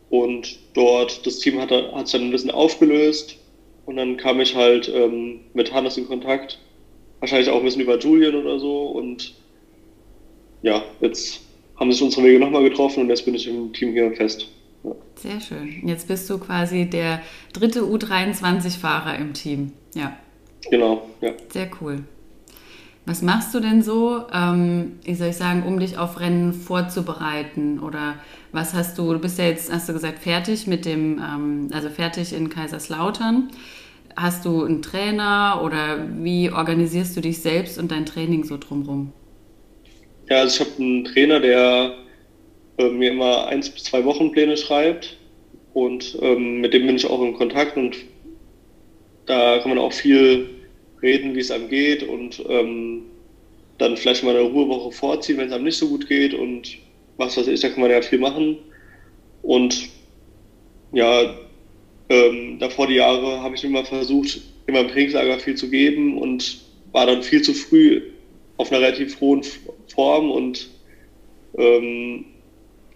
Und 0.10 0.60
dort, 0.76 1.26
das 1.26 1.40
Team 1.40 1.60
hat, 1.60 1.72
hat 1.72 2.08
sich 2.08 2.20
dann 2.20 2.28
ein 2.28 2.32
bisschen 2.32 2.52
aufgelöst. 2.52 3.38
Und 3.86 3.98
dann 3.98 4.18
kam 4.18 4.40
ich 4.40 4.56
halt 4.56 4.92
ähm, 4.94 5.42
mit 5.54 5.74
Hannes 5.74 5.98
in 5.98 6.08
Kontakt. 6.08 6.60
Wahrscheinlich 7.20 7.50
auch 7.50 7.58
ein 7.58 7.66
bisschen 7.66 7.82
über 7.82 7.98
Julian 7.98 8.36
oder 8.36 8.60
so. 8.60 8.86
Und 8.88 9.34
ja, 10.62 10.84
jetzt 11.02 11.42
haben 11.80 11.92
sich 11.92 12.02
unsere 12.02 12.26
Wege 12.26 12.40
nochmal 12.40 12.64
getroffen 12.64 13.02
und 13.02 13.10
jetzt 13.10 13.26
bin 13.26 13.34
ich 13.34 13.48
im 13.48 13.74
Team 13.74 13.92
hier 13.94 14.12
fest. 14.14 14.48
Ja. 14.84 14.92
Sehr 15.16 15.40
schön. 15.40 15.88
Jetzt 15.88 16.08
bist 16.08 16.30
du 16.30 16.38
quasi 16.38 16.86
der 16.86 17.22
dritte 17.52 17.82
U23-Fahrer 17.82 19.18
im 19.18 19.34
Team. 19.34 19.72
Ja. 19.96 20.18
Genau, 20.70 21.10
ja. 21.22 21.34
Sehr 21.50 21.70
cool. 21.82 22.04
Was 23.06 23.22
machst 23.22 23.54
du 23.54 23.60
denn 23.60 23.82
so, 23.82 24.22
ähm, 24.34 24.94
wie 25.04 25.16
soll 25.16 25.30
ich 25.30 25.36
sagen, 25.36 25.64
um 25.64 25.78
dich 25.78 25.98
auf 25.98 26.22
Rennen 26.22 26.54
vorzubereiten? 26.54 27.80
Oder 27.80 28.16
was 28.54 28.74
hast 28.74 28.98
du, 28.98 29.12
du 29.12 29.20
bist 29.20 29.38
ja 29.38 29.46
jetzt, 29.46 29.74
hast 29.74 29.90
du 29.90 29.94
gesagt, 29.94 30.20
fertig 30.20 30.68
mit 30.68 30.86
dem, 30.86 31.20
ähm, 31.20 31.68
also 31.74 31.90
fertig 31.90 32.32
in 32.32 32.50
Kaiserslautern. 32.50 33.50
Hast 34.16 34.46
du 34.46 34.64
einen 34.64 34.82
Trainer 34.82 35.62
oder 35.64 36.08
wie 36.22 36.50
organisierst 36.50 37.18
du 37.18 37.22
dich 37.22 37.42
selbst 37.42 37.78
und 37.78 37.92
dein 37.92 38.06
Training 38.06 38.46
so 38.46 38.58
drumherum? 38.58 39.12
Ja, 40.30 40.38
also 40.42 40.64
ich 40.64 40.72
habe 40.72 40.82
einen 40.82 41.04
Trainer, 41.04 41.40
der 41.42 41.96
äh, 42.78 42.90
mir 42.90 43.12
immer 43.12 43.48
eins 43.48 43.70
bis 43.70 43.84
zwei 43.84 44.06
Wochenpläne 44.06 44.56
schreibt 44.56 45.18
und 45.74 46.18
ähm, 46.22 46.62
mit 46.62 46.74
dem 46.74 46.86
bin 46.86 46.96
ich 46.96 47.06
auch 47.06 47.22
in 47.22 47.34
Kontakt 47.34 47.76
und 47.76 47.98
da 49.26 49.60
kann 49.60 49.70
man 49.70 49.80
auch 49.80 49.92
viel 49.92 50.63
reden, 51.04 51.36
wie 51.36 51.42
es 51.42 51.52
einem 51.52 51.70
geht 51.70 52.02
und 52.02 52.42
ähm, 52.50 53.04
dann 53.78 53.98
vielleicht 53.98 54.24
mal 54.24 54.36
eine 54.36 54.48
Ruhewoche 54.48 54.92
vorziehen, 54.92 55.38
wenn 55.38 55.48
es 55.48 55.54
einem 55.54 55.66
nicht 55.66 55.78
so 55.78 55.90
gut 55.90 56.08
geht 56.08 56.34
und 56.34 56.78
was 57.18 57.38
weiß 57.38 57.48
ich, 57.48 57.60
da 57.60 57.70
kann 57.70 57.82
man 57.82 57.92
ja 57.92 58.02
viel 58.02 58.20
machen. 58.20 58.58
Und 59.44 59.90
ja, 60.94 61.36
ähm, 62.10 62.58
davor 62.60 62.88
die 62.88 62.96
Jahre 62.96 63.42
habe 63.42 63.56
ich 63.56 63.64
immer 63.64 63.84
versucht, 63.84 64.42
in 64.68 64.74
meinem 64.74 64.88
Trainingslager 64.88 65.40
viel 65.40 65.56
zu 65.56 65.70
geben 65.70 66.18
und 66.18 66.62
war 66.92 67.06
dann 67.06 67.22
viel 67.22 67.42
zu 67.42 67.54
früh 67.54 68.02
auf 68.58 68.72
einer 68.72 68.82
relativ 68.82 69.20
hohen 69.20 69.44
Form 69.88 70.32
und 70.32 70.70
ähm, 71.58 72.26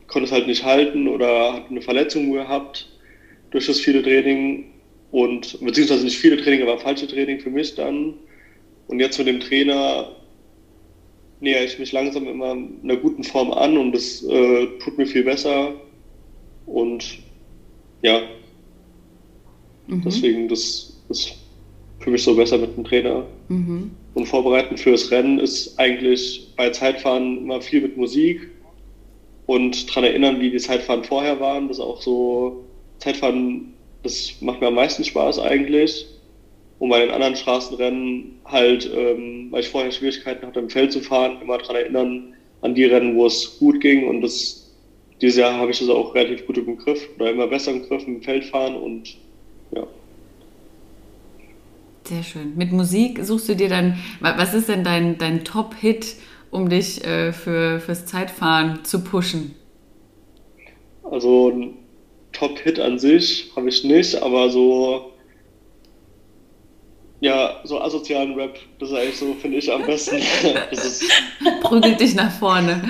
konnte 0.07 0.27
es 0.27 0.31
halt 0.31 0.47
nicht 0.47 0.63
halten 0.63 1.07
oder 1.07 1.53
hatte 1.53 1.69
eine 1.69 1.81
Verletzung 1.81 2.31
gehabt 2.31 2.87
durch 3.51 3.67
das 3.67 3.79
viele 3.79 4.01
Training 4.01 4.65
und 5.11 5.59
beziehungsweise 5.61 6.03
nicht 6.03 6.17
viele 6.17 6.37
Training, 6.37 6.63
aber 6.63 6.79
falsche 6.79 7.07
Training 7.07 7.39
für 7.39 7.49
mich 7.49 7.75
dann. 7.75 8.13
Und 8.87 8.99
jetzt 8.99 9.17
mit 9.17 9.27
dem 9.27 9.39
Trainer 9.39 10.11
nähere 11.39 11.65
ich 11.65 11.79
mich 11.79 11.91
langsam 11.91 12.27
immer 12.27 12.51
einer 12.83 12.97
guten 12.97 13.23
Form 13.23 13.51
an 13.51 13.77
und 13.77 13.91
das 13.93 14.23
äh, 14.23 14.67
tut 14.79 14.97
mir 14.97 15.05
viel 15.05 15.23
besser. 15.23 15.73
Und 16.65 17.19
ja, 18.01 18.21
mhm. 19.87 20.01
deswegen, 20.03 20.47
das 20.47 20.97
ist 21.09 21.35
für 21.99 22.11
mich 22.11 22.23
so 22.23 22.35
besser 22.35 22.57
mit 22.57 22.75
dem 22.75 22.83
Trainer. 22.83 23.25
Mhm. 23.49 23.91
Und 24.13 24.25
vorbereiten 24.25 24.77
für 24.77 24.91
das 24.91 25.11
Rennen 25.11 25.39
ist 25.39 25.79
eigentlich 25.79 26.53
bei 26.57 26.69
Zeitfahren 26.69 27.37
immer 27.37 27.61
viel 27.61 27.81
mit 27.81 27.97
Musik 27.97 28.49
und 29.45 29.89
daran 29.89 30.05
erinnern, 30.05 30.39
wie 30.39 30.49
die 30.49 30.57
Zeitfahren 30.57 31.03
vorher 31.03 31.39
waren. 31.39 31.67
Das 31.67 31.77
ist 31.77 31.83
auch 31.83 32.01
so, 32.01 32.65
Zeitfahren, 32.99 33.73
das 34.03 34.35
macht 34.41 34.61
mir 34.61 34.67
am 34.67 34.75
meisten 34.75 35.03
Spaß 35.03 35.39
eigentlich. 35.39 36.05
Und 36.79 36.89
bei 36.89 36.99
den 36.99 37.11
anderen 37.11 37.35
Straßenrennen 37.35 38.39
halt, 38.45 38.89
ähm, 38.93 39.47
weil 39.49 39.61
ich 39.61 39.69
vorher 39.69 39.91
Schwierigkeiten 39.91 40.45
hatte, 40.45 40.59
im 40.59 40.69
Feld 40.69 40.91
zu 40.91 41.01
fahren, 41.01 41.41
immer 41.41 41.57
daran 41.57 41.75
erinnern, 41.75 42.33
an 42.61 42.75
die 42.75 42.85
Rennen, 42.85 43.15
wo 43.15 43.25
es 43.25 43.57
gut 43.59 43.81
ging. 43.81 44.07
Und 44.07 44.21
das, 44.21 44.71
dieses 45.21 45.37
Jahr 45.37 45.55
habe 45.55 45.71
ich 45.71 45.79
das 45.79 45.89
auch 45.89 46.13
relativ 46.13 46.45
gut 46.45 46.57
im 46.57 46.77
Griff 46.77 47.09
oder 47.15 47.31
immer 47.31 47.47
besser 47.47 47.71
im 47.71 47.83
Griff 47.83 48.05
im 48.07 48.21
Feld 48.21 48.45
fahren 48.45 48.75
und 48.75 49.17
ja. 49.71 49.87
Sehr 52.03 52.23
schön. 52.23 52.55
Mit 52.55 52.71
Musik 52.71 53.19
suchst 53.23 53.49
du 53.49 53.55
dir 53.55 53.69
dann, 53.69 53.97
was 54.19 54.53
ist 54.53 54.69
denn 54.69 54.83
dein, 54.83 55.17
dein 55.17 55.43
Top-Hit, 55.43 56.15
um 56.51 56.69
dich 56.69 57.03
äh, 57.03 57.33
für, 57.33 57.79
fürs 57.79 58.05
Zeitfahren 58.05 58.85
zu 58.85 59.03
pushen? 59.03 59.55
Also 61.03 61.49
ein 61.49 61.73
Top-Hit 62.37 62.79
an 62.79 62.99
sich 62.99 63.51
habe 63.55 63.69
ich 63.69 63.83
nicht, 63.83 64.21
aber 64.21 64.49
so 64.49 65.13
ja, 67.19 67.61
so 67.63 67.81
asozialen 67.81 68.35
Rap, 68.35 68.59
das 68.79 68.89
ist 68.89 68.95
eigentlich 68.95 69.17
so, 69.17 69.33
finde 69.33 69.57
ich, 69.57 69.71
am 69.71 69.85
besten. 69.85 70.17
Prügelt 71.61 71.99
dich 71.99 72.13
nach 72.13 72.31
vorne. 72.31 72.81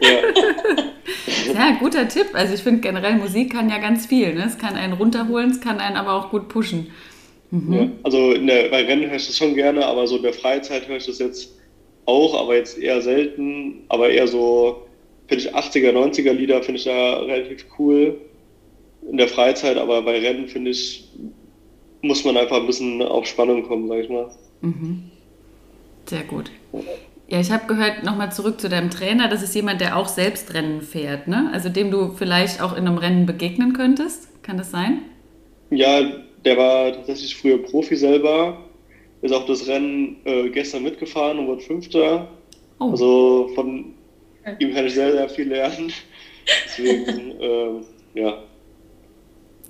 Ja. 0.00 1.54
ja, 1.54 1.76
guter 1.78 2.06
Tipp. 2.06 2.26
Also 2.34 2.52
ich 2.52 2.60
finde 2.60 2.80
generell 2.80 3.16
Musik 3.16 3.52
kann 3.52 3.70
ja 3.70 3.78
ganz 3.78 4.06
viel. 4.06 4.34
Ne? 4.34 4.44
Es 4.46 4.58
kann 4.58 4.74
einen 4.74 4.92
runterholen, 4.92 5.50
es 5.50 5.60
kann 5.60 5.78
einen 5.78 5.96
aber 5.96 6.12
auch 6.12 6.30
gut 6.30 6.48
pushen. 6.48 6.88
Mhm. 7.50 7.72
Ja, 7.72 7.88
also 8.02 8.32
in 8.32 8.46
der, 8.46 8.68
bei 8.68 8.84
Rennen 8.84 9.08
höre 9.08 9.16
ich 9.16 9.26
das 9.26 9.38
schon 9.38 9.54
gerne, 9.54 9.86
aber 9.86 10.06
so 10.06 10.16
in 10.16 10.22
der 10.22 10.34
Freizeit 10.34 10.86
höre 10.86 10.98
ich 10.98 11.06
das 11.06 11.18
jetzt 11.18 11.54
auch, 12.04 12.38
aber 12.38 12.56
jetzt 12.56 12.76
eher 12.76 13.00
selten. 13.00 13.84
Aber 13.88 14.10
eher 14.10 14.28
so, 14.28 14.86
finde 15.28 15.44
ich 15.44 15.54
80er, 15.54 15.92
90er 15.92 16.32
Lieder 16.32 16.62
finde 16.62 16.78
ich 16.78 16.84
ja 16.84 17.20
relativ 17.20 17.64
cool 17.78 18.20
in 19.10 19.16
der 19.16 19.28
Freizeit, 19.28 19.76
aber 19.76 20.02
bei 20.02 20.18
Rennen 20.18 20.48
finde 20.48 20.70
ich 20.70 21.08
muss 22.02 22.24
man 22.24 22.36
einfach 22.36 22.58
ein 22.58 22.66
bisschen 22.66 23.02
auf 23.02 23.26
Spannung 23.26 23.62
kommen, 23.64 23.88
sag 23.88 23.98
ich 23.98 24.08
mal. 24.08 24.30
Mhm. 24.60 25.10
Sehr 26.06 26.22
gut. 26.22 26.50
Ja, 27.28 27.40
ich 27.40 27.50
habe 27.50 27.66
gehört, 27.66 28.04
nochmal 28.04 28.30
zurück 28.30 28.60
zu 28.60 28.68
deinem 28.68 28.90
Trainer, 28.90 29.28
das 29.28 29.42
ist 29.42 29.54
jemand, 29.54 29.80
der 29.80 29.96
auch 29.96 30.06
selbst 30.06 30.54
Rennen 30.54 30.80
fährt, 30.80 31.26
ne? 31.26 31.50
Also 31.52 31.68
dem 31.68 31.90
du 31.90 32.12
vielleicht 32.12 32.62
auch 32.62 32.76
in 32.76 32.86
einem 32.86 32.98
Rennen 32.98 33.26
begegnen 33.26 33.72
könntest. 33.72 34.28
Kann 34.44 34.58
das 34.58 34.70
sein? 34.70 35.02
Ja, 35.70 36.00
der 36.44 36.56
war 36.56 36.92
tatsächlich 36.92 37.34
früher 37.34 37.60
Profi 37.60 37.96
selber. 37.96 38.58
Ist 39.22 39.34
auch 39.34 39.46
das 39.46 39.66
Rennen 39.66 40.18
äh, 40.24 40.48
gestern 40.50 40.84
mitgefahren 40.84 41.40
und 41.40 41.48
wurde 41.48 41.62
Fünfter. 41.62 42.28
Oh. 42.78 42.90
Also 42.90 43.50
von 43.56 43.94
ihm 44.60 44.72
kann 44.72 44.86
ich 44.86 44.94
sehr, 44.94 45.10
sehr 45.10 45.28
viel 45.28 45.48
lernen. 45.48 45.92
Deswegen, 46.64 47.40
äh, 47.40 48.20
ja, 48.20 48.44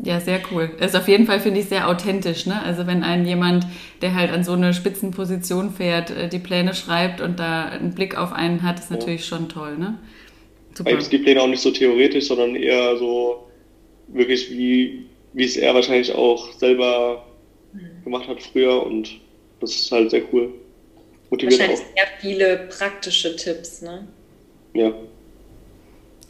ja, 0.02 0.20
sehr 0.20 0.40
cool. 0.50 0.70
Ist 0.78 0.94
auf 0.94 1.08
jeden 1.08 1.26
Fall, 1.26 1.40
finde 1.40 1.60
ich, 1.60 1.66
sehr 1.66 1.88
authentisch. 1.88 2.46
Ne? 2.46 2.62
Also 2.62 2.86
wenn 2.86 3.02
ein 3.02 3.26
jemand, 3.26 3.66
der 4.02 4.14
halt 4.14 4.30
an 4.30 4.44
so 4.44 4.52
eine 4.52 4.74
Spitzenposition 4.74 5.70
fährt, 5.70 6.10
äh, 6.10 6.28
die 6.28 6.38
Pläne 6.38 6.74
schreibt 6.74 7.20
und 7.20 7.38
da 7.38 7.66
einen 7.66 7.94
Blick 7.94 8.16
auf 8.16 8.32
einen 8.32 8.62
hat, 8.62 8.78
ist 8.78 8.90
natürlich 8.90 9.24
schon 9.24 9.48
toll. 9.48 9.78
Ne? 9.78 9.98
Super. 10.74 10.90
Eigentlich 10.90 11.08
die 11.08 11.18
Pläne 11.18 11.40
auch 11.40 11.48
nicht 11.48 11.62
so 11.62 11.70
theoretisch, 11.70 12.26
sondern 12.26 12.54
eher 12.56 12.96
so 12.98 13.46
wirklich, 14.08 14.50
wie, 14.50 15.06
wie 15.32 15.44
es 15.44 15.56
er 15.56 15.74
wahrscheinlich 15.74 16.14
auch 16.14 16.52
selber 16.52 17.24
gemacht 18.04 18.28
hat 18.28 18.42
früher 18.42 18.86
und 18.86 19.20
das 19.60 19.74
ist 19.74 19.92
halt 19.92 20.10
sehr 20.10 20.22
cool. 20.32 20.52
Motiviert 21.30 21.58
wahrscheinlich 21.58 21.80
auch. 21.80 21.94
sehr 21.94 22.06
viele 22.20 22.56
praktische 22.68 23.36
Tipps, 23.36 23.82
ne? 23.82 24.06
Ja. 24.74 24.92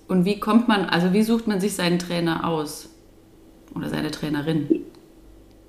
Und 0.09 0.25
wie 0.25 0.39
kommt 0.39 0.69
man, 0.69 0.87
also 0.87 1.13
wie 1.13 1.23
sucht 1.23 1.47
man 1.47 1.61
sich 1.61 1.75
seinen 1.75 1.99
Trainer 1.99 2.49
aus? 2.49 2.89
Oder 3.77 3.89
seine 3.89 4.11
Trainerin? 4.11 4.85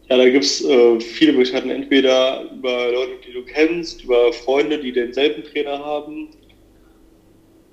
Ja, 0.09 0.17
da 0.17 0.29
gibt 0.29 0.45
es 0.45 0.63
äh, 0.63 0.99
viele 0.99 1.33
Möglichkeiten. 1.33 1.69
Entweder 1.69 2.49
über 2.51 2.91
Leute, 2.91 3.13
die 3.27 3.33
du 3.33 3.43
kennst, 3.43 4.03
über 4.03 4.31
Freunde, 4.31 4.77
die 4.79 4.93
denselben 4.93 5.43
Trainer 5.43 5.79
haben. 5.79 6.29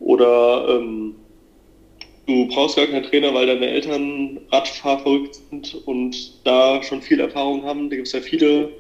Oder 0.01 0.69
ähm, 0.69 1.15
du 2.27 2.49
brauchst 2.49 2.77
gar 2.77 2.87
keinen 2.87 3.05
Trainer, 3.05 3.33
weil 3.33 3.47
deine 3.47 3.69
Eltern 3.69 4.41
Radfahrverrückt 4.51 5.37
sind 5.51 5.75
und 5.87 6.45
da 6.45 6.83
schon 6.83 7.03
viel 7.03 7.21
Erfahrung 7.21 7.63
haben. 7.63 7.89
Da 7.89 7.97
gibt 7.97 8.09
es 8.09 8.13
ja 8.13 8.21
viele 8.21 8.71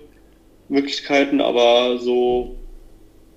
Möglichkeiten, 0.68 1.40
aber 1.40 1.98
so 1.98 2.56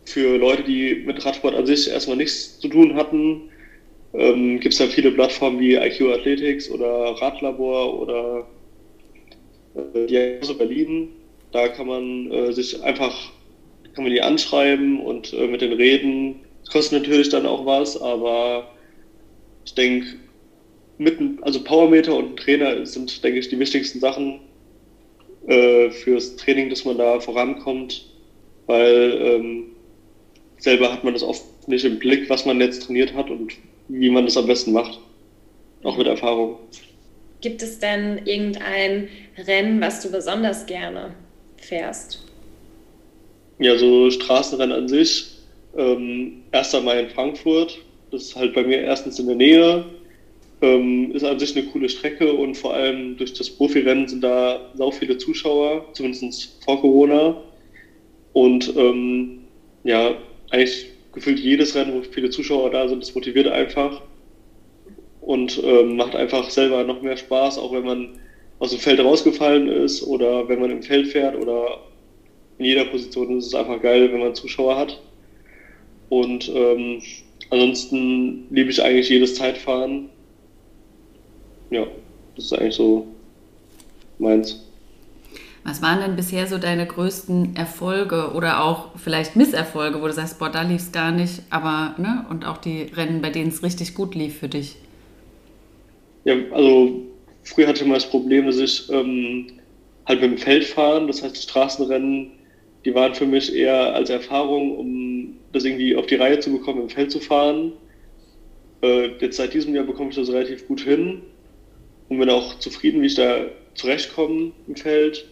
für 0.06 0.38
Leute, 0.38 0.64
die 0.64 1.04
mit 1.06 1.24
Radsport 1.24 1.54
an 1.54 1.66
sich 1.66 1.90
erstmal 1.90 2.18
nichts 2.18 2.60
zu 2.60 2.70
tun 2.70 2.96
hatten, 2.96 3.50
ähm, 4.14 4.60
gibt 4.60 4.74
es 4.74 4.80
da 4.80 4.88
viele 4.88 5.12
Plattformen 5.12 5.60
wie 5.60 5.76
IQ 5.76 6.02
Athletics 6.14 6.70
oder 6.70 7.16
Radlabor 7.22 8.02
oder 8.02 8.48
äh, 9.76 10.06
Diagnose 10.08 10.56
Berlin. 10.56 11.10
Da 11.52 11.68
kann 11.68 11.88
man 11.88 12.32
äh, 12.32 12.52
sich 12.52 12.82
einfach, 12.84 13.32
kann 13.94 14.04
man 14.04 14.14
die 14.14 14.22
anschreiben 14.22 15.00
und 15.00 15.34
äh, 15.34 15.48
mit 15.48 15.62
denen 15.62 15.74
reden. 15.74 16.36
Es 16.64 16.70
kostet 16.70 17.02
natürlich 17.02 17.30
dann 17.30 17.46
auch 17.46 17.66
was, 17.66 18.00
aber 18.00 18.68
ich 19.66 19.74
denke, 19.74 20.16
mitten, 20.98 21.40
also 21.42 21.64
Powermeter 21.64 22.16
und 22.16 22.38
Trainer 22.38 22.86
sind, 22.86 23.24
denke 23.24 23.40
ich, 23.40 23.50
die 23.50 23.60
wichtigsten 23.60 24.00
Sachen 24.00 24.40
äh, 25.48 25.90
fürs 25.92 26.36
Training, 26.36 26.70
dass 26.70 26.86
man 26.86 26.98
da 26.98 27.20
vorankommt, 27.20 28.06
weil 28.66 29.20
ähm, 29.22 29.66
selber 30.58 30.92
hat 30.92 31.04
man 31.04 31.14
das 31.14 31.24
oft 31.24 31.44
nicht 31.68 31.86
im 31.86 32.00
Blick, 32.00 32.30
was 32.30 32.46
man 32.46 32.60
jetzt 32.60 32.84
trainiert 32.84 33.14
hat 33.14 33.30
und 33.30 33.54
wie 33.88 34.10
man 34.10 34.25
das 34.25 34.38
am 34.38 34.48
besten 34.48 34.74
macht. 34.74 35.00
Auch 35.84 35.98
mit 35.98 36.08
Erfahrung. 36.08 36.58
Gibt 37.41 37.62
es 37.62 37.79
denn 37.79 38.22
irgendein 38.25 39.10
Rennen, 39.38 39.79
was 39.79 40.01
du 40.01 40.12
besonders 40.12 40.65
gerne 40.65 41.13
fährst? 41.58 42.25
Ja, 43.60 43.77
so 43.77 44.10
Straßenrennen 44.10 44.75
an 44.75 44.88
sich. 44.88 45.38
Ähm, 45.75 46.44
erst 46.51 46.74
einmal 46.74 47.00
in 47.00 47.10
Frankfurt. 47.10 47.79
Das 48.12 48.24
ist 48.24 48.36
halt 48.36 48.53
bei 48.53 48.63
mir 48.63 48.82
erstens 48.82 49.20
in 49.20 49.27
der 49.27 49.36
Nähe. 49.36 49.86
Ähm, 50.62 51.12
ist 51.12 51.24
an 51.24 51.38
sich 51.38 51.56
eine 51.56 51.67
coole 51.67 51.88
Strecke 51.88 52.34
und 52.34 52.56
vor 52.56 52.74
allem 52.74 53.15
durch 53.17 53.34
das 53.34 53.50
Profirennen 53.50 54.08
sind 54.08 54.24
da 54.24 54.72
sau 54.75 54.89
viele 54.89 55.17
Zuschauer, 55.17 55.86
zumindest 55.94 56.58
vor 56.63 56.82
Corona. 56.82 57.44
Und 58.34 58.75
ähm, 58.75 59.39
ja, 59.84 60.15
eigentlich 60.50 60.88
gefühlt 61.18 61.40
jedes 61.40 61.76
Rennen, 61.76 61.94
wo 61.94 62.02
viele 62.02 62.30
Zuschauer 62.30 62.72
da 62.72 62.88
sind, 62.88 63.02
das 63.02 63.14
motiviert 63.14 63.48
einfach 63.48 64.02
und 65.22 65.62
ähm, 65.64 65.98
macht 65.98 66.16
einfach 66.16 66.50
selber 66.50 66.84
noch 66.84 67.02
mehr 67.02 67.18
Spaß, 67.18 67.58
auch 67.58 67.74
wenn 67.74 67.86
man 67.86 68.20
aus 68.60 68.72
dem 68.72 68.80
Feld 68.80 69.00
rausgefallen 69.00 69.68
ist 69.68 70.04
oder 70.04 70.48
wenn 70.48 70.62
man 70.62 70.72
im 70.72 70.82
Feld 70.82 71.08
fährt 71.08 71.36
oder 71.36 71.80
in 72.58 72.66
jeder 72.66 72.86
Position 72.86 73.38
ist 73.38 73.48
es 73.48 73.56
einfach 73.56 73.82
geil, 73.82 74.12
wenn 74.12 74.20
man 74.20 74.34
Zuschauer 74.34 74.78
hat. 74.78 75.00
Und 76.10 76.50
ähm, 76.54 77.02
ansonsten 77.50 78.48
liebe 78.50 78.72
ich 78.72 78.82
eigentlich 78.82 79.10
jedes 79.10 79.36
Zeitfahren. 79.36 80.10
Ja, 81.70 81.86
das 82.36 82.46
ist 82.46 82.54
eigentlich 82.54 82.76
so 82.76 83.08
meins. 84.18 84.67
Was 85.68 85.82
waren 85.82 86.00
denn 86.00 86.16
bisher 86.16 86.48
so 86.48 86.60
deine 86.60 86.86
größten 86.86 87.58
Erfolge 87.58 88.32
oder 88.34 88.64
auch 88.64 88.98
vielleicht 88.98 89.36
Misserfolge, 89.36 90.02
wo 90.02 90.08
du 90.08 90.14
sagst, 90.14 90.40
boah, 90.40 90.50
da 90.50 90.62
lief 90.62 90.78
es 90.78 90.92
gar 90.94 91.12
nicht, 91.12 91.42
aber, 91.50 91.94
ne, 91.98 92.26
und 92.30 92.46
auch 92.46 92.58
die 92.58 92.84
Rennen, 92.84 93.22
bei 93.22 93.32
denen 93.32 93.50
es 93.50 93.62
richtig 93.64 93.94
gut 93.94 94.16
lief 94.16 94.40
für 94.40 94.48
dich? 94.48 94.78
Ja, 96.24 96.36
also 96.54 97.02
früher 97.44 97.68
hatte 97.68 97.82
ich 97.82 97.86
immer 97.86 97.96
das 97.96 98.10
Problem, 98.10 98.46
dass 98.46 98.56
ich 98.60 98.90
ähm, 98.90 99.48
halt 100.06 100.22
mit 100.22 100.32
dem 100.32 100.38
Feld 100.38 100.64
fahren, 100.64 101.06
das 101.06 101.22
heißt 101.22 101.36
die 101.36 101.42
Straßenrennen, 101.42 102.32
die 102.86 102.96
waren 102.96 103.14
für 103.14 103.26
mich 103.26 103.54
eher 103.54 103.94
als 103.94 104.10
Erfahrung, 104.10 104.78
um 104.78 105.36
das 105.52 105.66
irgendwie 105.66 105.98
auf 105.98 106.06
die 106.06 106.16
Reihe 106.16 106.40
zu 106.40 106.50
bekommen, 106.50 106.84
im 106.84 106.90
Feld 106.90 107.12
zu 107.12 107.20
fahren. 107.20 107.74
Äh, 108.82 109.18
jetzt 109.20 109.36
seit 109.36 109.54
diesem 109.54 109.76
Jahr 109.76 109.84
bekomme 109.84 110.12
ich 110.12 110.16
das 110.16 110.30
relativ 110.30 110.66
gut 110.66 110.80
hin 110.80 111.24
und 112.08 112.20
bin 112.20 112.30
auch 112.30 112.58
zufrieden, 112.60 113.02
wie 113.02 113.08
ich 113.08 113.16
da 113.16 113.48
zurechtkomme 113.74 114.54
im 114.66 114.76
Feld. 114.78 115.26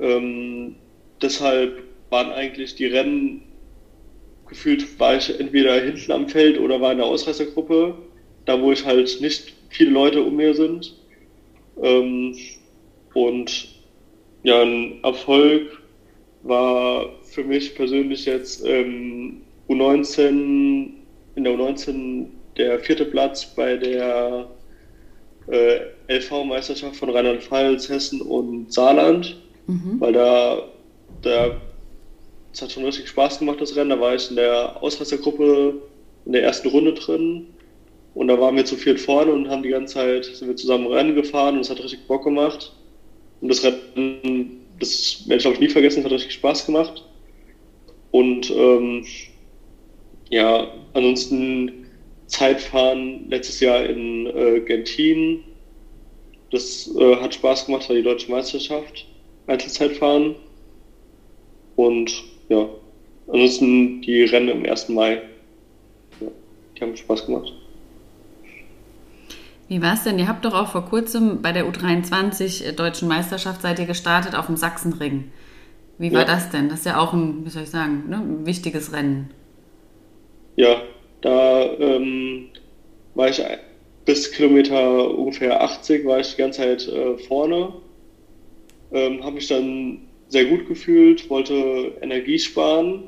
Ähm, 0.00 0.76
deshalb 1.20 1.82
waren 2.10 2.32
eigentlich 2.32 2.74
die 2.74 2.86
Rennen 2.86 3.42
gefühlt, 4.46 4.98
war 5.00 5.16
ich 5.16 5.38
entweder 5.40 5.80
hinten 5.80 6.12
am 6.12 6.28
Feld 6.28 6.58
oder 6.58 6.80
war 6.80 6.92
in 6.92 6.98
der 6.98 7.06
Ausreißergruppe, 7.06 7.96
da 8.44 8.60
wo 8.60 8.72
ich 8.72 8.84
halt 8.84 9.20
nicht 9.20 9.54
viele 9.70 9.90
Leute 9.90 10.22
um 10.22 10.36
mir 10.36 10.54
sind. 10.54 10.94
Ähm, 11.82 12.36
und 13.14 13.68
ja, 14.42 14.62
ein 14.62 15.02
Erfolg 15.02 15.82
war 16.42 17.10
für 17.22 17.42
mich 17.42 17.74
persönlich 17.74 18.26
jetzt 18.26 18.64
ähm, 18.66 19.42
U19, 19.68 20.90
in 21.36 21.44
der 21.44 21.54
U19 21.54 22.26
der 22.56 22.78
vierte 22.78 23.06
Platz 23.06 23.46
bei 23.56 23.76
der 23.76 24.48
äh, 25.48 25.80
LV-Meisterschaft 26.08 26.96
von 26.96 27.10
Rheinland-Pfalz, 27.10 27.88
Hessen 27.88 28.20
und 28.20 28.72
Saarland, 28.72 29.40
mhm. 29.66 30.00
weil 30.00 30.12
da, 30.12 30.62
da 31.22 31.60
es 32.52 32.62
hat 32.62 32.72
schon 32.72 32.84
richtig 32.84 33.08
Spaß 33.08 33.40
gemacht, 33.40 33.60
das 33.60 33.74
Rennen. 33.76 33.90
Da 33.90 34.00
war 34.00 34.14
ich 34.14 34.30
in 34.30 34.36
der 34.36 34.82
Ausreißergruppe 34.82 35.74
in 36.26 36.32
der 36.32 36.44
ersten 36.44 36.68
Runde 36.68 36.94
drin 36.94 37.46
und 38.14 38.28
da 38.28 38.38
waren 38.40 38.56
wir 38.56 38.64
zu 38.64 38.76
viert 38.76 39.00
vorne 39.00 39.32
und 39.32 39.48
haben 39.48 39.62
die 39.62 39.70
ganze 39.70 39.94
Zeit, 39.94 40.24
sind 40.24 40.48
wir 40.48 40.56
zusammen 40.56 40.86
Rennen 40.86 41.14
gefahren 41.14 41.56
und 41.56 41.62
es 41.62 41.70
hat 41.70 41.82
richtig 41.82 42.06
Bock 42.06 42.24
gemacht. 42.24 42.72
Und 43.40 43.48
das 43.48 43.64
Rennen, 43.64 44.64
das 44.78 45.24
werde 45.26 45.36
ich 45.36 45.42
glaube 45.42 45.54
ich 45.54 45.60
nie 45.60 45.68
vergessen, 45.68 46.04
hat 46.04 46.12
richtig 46.12 46.32
Spaß 46.34 46.66
gemacht. 46.66 47.04
Und 48.12 48.50
ähm, 48.50 49.04
ja, 50.30 50.68
ansonsten 50.92 51.86
Zeitfahren 52.26 53.28
letztes 53.28 53.60
Jahr 53.60 53.84
in 53.84 54.26
äh, 54.26 54.60
Gentin. 54.60 55.42
Das 56.50 56.88
äh, 56.96 57.16
hat 57.16 57.34
Spaß 57.34 57.66
gemacht, 57.66 57.88
war 57.88 57.96
die 57.96 58.02
deutsche 58.02 58.30
Meisterschaft. 58.30 59.06
Einzelzeitfahren. 59.46 60.36
Und 61.76 62.12
ja, 62.48 62.68
ansonsten 63.26 64.02
die 64.02 64.24
Rennen 64.24 64.48
im 64.48 64.64
1. 64.64 64.88
Mai. 64.90 65.22
Ja, 66.20 66.28
die 66.76 66.80
haben 66.80 66.96
Spaß 66.96 67.26
gemacht. 67.26 67.52
Wie 69.68 69.80
war 69.80 69.94
es 69.94 70.04
denn? 70.04 70.18
Ihr 70.18 70.28
habt 70.28 70.44
doch 70.44 70.54
auch 70.54 70.68
vor 70.68 70.84
kurzem 70.84 71.40
bei 71.40 71.52
der 71.52 71.66
U23 71.66 72.64
äh, 72.64 72.72
Deutschen 72.72 73.08
Meisterschaft 73.08 73.62
seid 73.62 73.78
ihr 73.78 73.86
gestartet 73.86 74.34
auf 74.34 74.46
dem 74.46 74.56
Sachsenring. 74.56 75.32
Wie 75.98 76.12
war 76.12 76.20
ja. 76.20 76.26
das 76.26 76.50
denn? 76.50 76.68
Das 76.68 76.80
ist 76.80 76.86
ja 76.86 76.98
auch 76.98 77.12
ein, 77.12 77.44
wie 77.44 77.50
soll 77.50 77.62
ich 77.62 77.70
sagen, 77.70 78.04
ne, 78.08 78.16
ein 78.16 78.46
wichtiges 78.46 78.92
Rennen. 78.92 79.30
Ja, 80.56 80.82
da 81.22 81.64
ähm, 81.78 82.48
war 83.14 83.28
ich 83.28 83.42
bis 84.04 84.30
Kilometer 84.32 85.16
ungefähr 85.16 85.62
80, 85.62 86.04
war 86.04 86.20
ich 86.20 86.32
die 86.32 86.42
ganze 86.42 86.60
Zeit 86.60 86.88
äh, 86.88 87.16
vorne. 87.18 87.72
Ähm, 88.92 89.22
habe 89.22 89.36
mich 89.36 89.48
dann 89.48 90.00
sehr 90.28 90.44
gut 90.46 90.66
gefühlt, 90.66 91.28
wollte 91.30 91.92
Energie 92.00 92.38
sparen. 92.38 93.04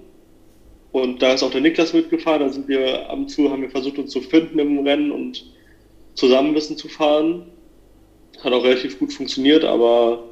Und 0.93 1.21
da 1.21 1.35
ist 1.35 1.43
auch 1.43 1.51
der 1.51 1.61
Niklas 1.61 1.93
mitgefahren. 1.93 2.41
Da 2.41 2.49
sind 2.49 2.69
wir 2.69 3.11
ab 3.11 3.19
und 3.19 3.29
zu, 3.29 3.51
haben 3.51 3.63
wir 3.63 3.71
versucht, 3.71 3.99
uns 3.99 4.13
zu 4.13 4.21
finden 4.21 4.59
im 4.59 4.79
Rennen 4.79 5.11
und 5.11 5.45
zusammen 6.15 6.49
ein 6.49 6.55
bisschen 6.55 6.77
zu 6.77 6.89
fahren. 6.89 7.47
Hat 8.43 8.53
auch 8.53 8.65
relativ 8.65 8.99
gut 8.99 9.13
funktioniert, 9.13 9.65
aber 9.65 10.25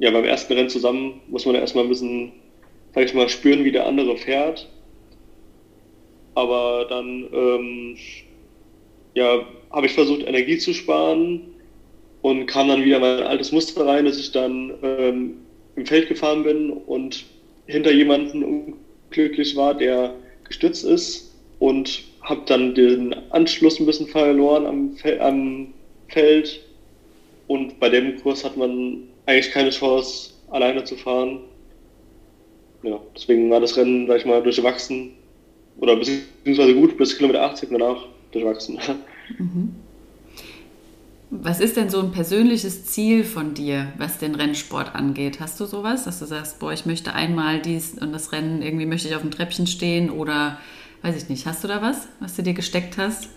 ja, 0.00 0.10
beim 0.10 0.24
ersten 0.24 0.52
Rennen 0.52 0.68
zusammen 0.68 1.20
muss 1.28 1.46
man 1.46 1.54
erstmal 1.56 1.84
ein 1.84 1.90
bisschen, 1.90 2.32
sag 2.94 3.04
ich 3.04 3.14
mal, 3.14 3.28
spüren, 3.28 3.64
wie 3.64 3.72
der 3.72 3.86
andere 3.86 4.16
fährt. 4.16 4.68
Aber 6.34 6.86
dann, 6.88 7.28
ähm, 7.32 7.96
ja, 9.14 9.46
habe 9.70 9.86
ich 9.86 9.92
versucht, 9.92 10.22
Energie 10.22 10.58
zu 10.58 10.72
sparen 10.72 11.54
und 12.22 12.46
kam 12.46 12.68
dann 12.68 12.84
wieder 12.84 12.98
mein 12.98 13.22
altes 13.22 13.52
Muster 13.52 13.86
rein, 13.86 14.04
dass 14.04 14.18
ich 14.18 14.32
dann 14.32 14.72
ähm, 14.82 15.36
im 15.76 15.86
Feld 15.86 16.08
gefahren 16.08 16.42
bin 16.42 16.70
und 16.70 17.24
hinter 17.66 17.92
jemanden 17.92 18.74
unglücklich 19.10 19.56
war, 19.56 19.74
der 19.74 20.14
gestützt 20.44 20.84
ist 20.84 21.34
und 21.58 22.02
habe 22.22 22.42
dann 22.46 22.74
den 22.74 23.14
Anschluss 23.30 23.78
ein 23.78 23.86
bisschen 23.86 24.06
verloren 24.06 24.66
am, 24.66 24.96
Fe 24.96 25.20
am 25.20 25.68
Feld. 26.08 26.60
Und 27.46 27.80
bei 27.80 27.88
dem 27.88 28.20
Kurs 28.20 28.44
hat 28.44 28.56
man 28.56 29.04
eigentlich 29.26 29.50
keine 29.52 29.70
Chance, 29.70 30.32
alleine 30.50 30.84
zu 30.84 30.96
fahren. 30.96 31.40
Ja, 32.82 33.00
deswegen 33.14 33.50
war 33.50 33.60
das 33.60 33.76
Rennen, 33.76 34.06
sag 34.06 34.26
mal, 34.26 34.42
durchwachsen. 34.42 35.12
Oder 35.78 35.96
beziehungsweise 35.96 36.74
gut 36.74 36.96
bis 36.96 37.16
Kilometer 37.16 37.42
80 37.42 37.70
danach 37.70 38.06
durchwachsen. 38.32 38.78
Mhm. 39.38 39.74
Was 41.30 41.60
ist 41.60 41.76
denn 41.76 41.90
so 41.90 42.00
ein 42.00 42.10
persönliches 42.10 42.86
Ziel 42.86 43.22
von 43.22 43.52
dir, 43.52 43.92
was 43.98 44.18
den 44.18 44.34
Rennsport 44.34 44.94
angeht? 44.94 45.40
Hast 45.40 45.60
du 45.60 45.66
sowas, 45.66 46.04
dass 46.04 46.20
du 46.20 46.24
sagst, 46.24 46.58
boah, 46.58 46.72
ich 46.72 46.86
möchte 46.86 47.12
einmal 47.12 47.60
dies 47.60 47.98
und 48.00 48.12
das 48.12 48.32
Rennen, 48.32 48.62
irgendwie 48.62 48.86
möchte 48.86 49.08
ich 49.08 49.14
auf 49.14 49.20
dem 49.20 49.30
Treppchen 49.30 49.66
stehen 49.66 50.08
oder 50.08 50.58
weiß 51.02 51.22
ich 51.22 51.28
nicht, 51.28 51.44
hast 51.46 51.62
du 51.62 51.68
da 51.68 51.82
was, 51.82 52.08
was 52.20 52.34
du 52.36 52.42
dir 52.42 52.54
gesteckt 52.54 52.96
hast? 52.96 53.28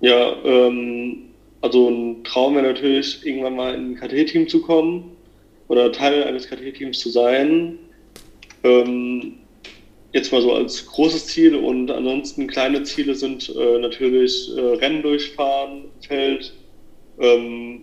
Ja, 0.00 0.34
ähm, 0.44 1.18
also 1.60 1.88
ein 1.88 2.24
Traum 2.24 2.56
wäre 2.56 2.66
natürlich, 2.66 3.24
irgendwann 3.24 3.54
mal 3.54 3.74
in 3.74 3.92
ein 3.92 3.94
KT-Team 3.96 4.48
zu 4.48 4.60
kommen 4.62 5.12
oder 5.68 5.92
Teil 5.92 6.24
eines 6.24 6.48
KT-Teams 6.48 6.98
zu 6.98 7.10
sein. 7.10 7.78
Ähm, 8.64 9.34
jetzt 10.12 10.32
mal 10.32 10.42
so 10.42 10.52
als 10.52 10.86
großes 10.86 11.26
Ziel 11.26 11.54
und 11.54 11.90
ansonsten 11.90 12.46
kleine 12.46 12.82
Ziele 12.82 13.14
sind 13.14 13.54
äh, 13.56 13.78
natürlich 13.78 14.50
äh, 14.56 14.60
Rennen 14.60 15.02
durchfahren, 15.02 15.84
Feld, 16.06 16.52
ähm, 17.20 17.82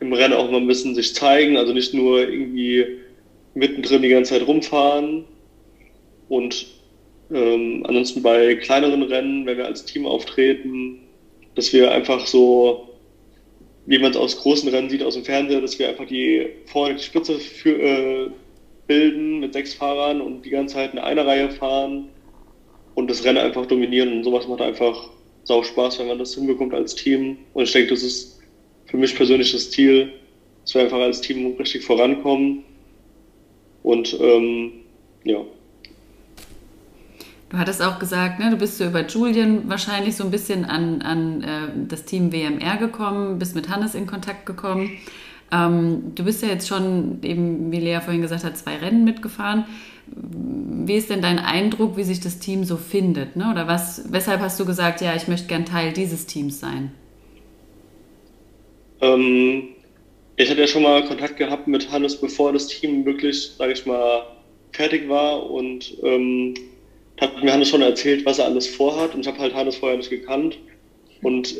im 0.00 0.12
Rennen 0.12 0.34
auch 0.34 0.50
mal 0.50 0.58
ein 0.58 0.66
bisschen 0.66 0.94
sich 0.94 1.14
zeigen, 1.14 1.56
also 1.56 1.72
nicht 1.72 1.94
nur 1.94 2.20
irgendwie 2.20 2.86
mittendrin 3.54 4.02
die 4.02 4.08
ganze 4.08 4.34
Zeit 4.34 4.46
rumfahren 4.46 5.24
und 6.28 6.66
ähm, 7.32 7.84
ansonsten 7.86 8.22
bei 8.22 8.54
kleineren 8.56 9.02
Rennen, 9.02 9.46
wenn 9.46 9.56
wir 9.56 9.66
als 9.66 9.84
Team 9.84 10.06
auftreten, 10.06 10.98
dass 11.54 11.72
wir 11.72 11.90
einfach 11.92 12.26
so, 12.26 12.88
wie 13.86 13.98
man 13.98 14.10
es 14.10 14.16
aus 14.16 14.38
großen 14.38 14.68
Rennen 14.68 14.90
sieht 14.90 15.02
aus 15.02 15.14
dem 15.14 15.24
Fernseher, 15.24 15.60
dass 15.60 15.78
wir 15.78 15.88
einfach 15.88 16.06
die 16.06 16.46
vorne 16.66 16.96
die 16.96 17.02
Spitze 17.02 17.38
für, 17.38 17.78
äh, 17.78 18.30
bilden 18.92 19.40
mit 19.40 19.54
sechs 19.54 19.72
Fahrern 19.72 20.20
und 20.20 20.44
die 20.44 20.50
ganze 20.50 20.74
Zeit 20.74 20.92
in 20.92 20.98
einer 20.98 21.26
Reihe 21.26 21.50
fahren 21.50 22.08
und 22.94 23.10
das 23.10 23.24
Rennen 23.24 23.38
einfach 23.38 23.64
dominieren. 23.64 24.12
Und 24.12 24.24
sowas 24.24 24.46
macht 24.46 24.60
einfach 24.60 25.08
sau 25.44 25.62
Spaß, 25.62 25.98
wenn 25.98 26.08
man 26.08 26.18
das 26.18 26.34
hinbekommt 26.34 26.74
als 26.74 26.94
Team. 26.94 27.38
Und 27.54 27.64
ich 27.64 27.72
denke, 27.72 27.90
das 27.90 28.02
ist 28.02 28.40
für 28.86 28.98
mich 28.98 29.16
persönlich 29.16 29.52
das 29.52 29.70
Ziel, 29.70 30.12
dass 30.62 30.74
wir 30.74 30.82
einfach 30.82 30.98
als 30.98 31.22
Team 31.22 31.56
richtig 31.56 31.84
vorankommen. 31.84 32.64
Und 33.82 34.14
ähm, 34.20 34.72
ja, 35.24 35.42
Du 37.48 37.58
hattest 37.58 37.82
auch 37.82 37.98
gesagt, 37.98 38.38
ne, 38.38 38.48
du 38.48 38.56
bist 38.56 38.78
so 38.78 38.86
über 38.86 39.06
Julian 39.06 39.68
wahrscheinlich 39.68 40.16
so 40.16 40.24
ein 40.24 40.30
bisschen 40.30 40.64
an, 40.64 41.02
an 41.02 41.42
äh, 41.42 41.68
das 41.86 42.06
Team 42.06 42.32
WMR 42.32 42.78
gekommen, 42.78 43.38
bist 43.38 43.54
mit 43.54 43.68
Hannes 43.68 43.94
in 43.94 44.06
Kontakt 44.06 44.46
gekommen. 44.46 44.92
Ähm, 45.52 46.12
du 46.14 46.24
bist 46.24 46.42
ja 46.42 46.48
jetzt 46.48 46.66
schon, 46.66 47.18
eben 47.22 47.70
wie 47.70 47.80
Lea 47.80 48.00
vorhin 48.00 48.22
gesagt 48.22 48.44
hat, 48.44 48.56
zwei 48.56 48.76
Rennen 48.76 49.04
mitgefahren. 49.04 49.66
Wie 50.06 50.94
ist 50.94 51.10
denn 51.10 51.22
dein 51.22 51.38
Eindruck, 51.38 51.96
wie 51.96 52.04
sich 52.04 52.20
das 52.20 52.38
Team 52.38 52.64
so 52.64 52.76
findet? 52.76 53.36
Ne? 53.36 53.50
Oder 53.50 53.68
was, 53.68 54.10
weshalb 54.10 54.40
hast 54.40 54.58
du 54.58 54.64
gesagt, 54.64 55.00
ja, 55.00 55.14
ich 55.14 55.28
möchte 55.28 55.48
gern 55.48 55.66
Teil 55.66 55.92
dieses 55.92 56.26
Teams 56.26 56.58
sein? 56.58 56.92
Ähm, 59.02 59.68
ich 60.36 60.50
hatte 60.50 60.60
ja 60.60 60.66
schon 60.66 60.82
mal 60.82 61.04
Kontakt 61.04 61.36
gehabt 61.36 61.68
mit 61.68 61.90
Hannes, 61.90 62.16
bevor 62.16 62.52
das 62.52 62.68
Team 62.68 63.04
wirklich, 63.04 63.52
sage 63.58 63.72
ich 63.72 63.84
mal, 63.84 64.22
fertig 64.72 65.08
war 65.08 65.50
und 65.50 65.94
ähm, 66.02 66.54
hat 67.20 67.42
mir 67.42 67.52
Hannes 67.52 67.68
schon 67.68 67.82
erzählt, 67.82 68.24
was 68.24 68.38
er 68.38 68.46
alles 68.46 68.66
vorhat 68.66 69.14
und 69.14 69.20
ich 69.20 69.26
habe 69.26 69.38
halt 69.38 69.54
Hannes 69.54 69.76
vorher 69.76 69.98
nicht 69.98 70.10
gekannt. 70.10 70.58
Und 71.22 71.54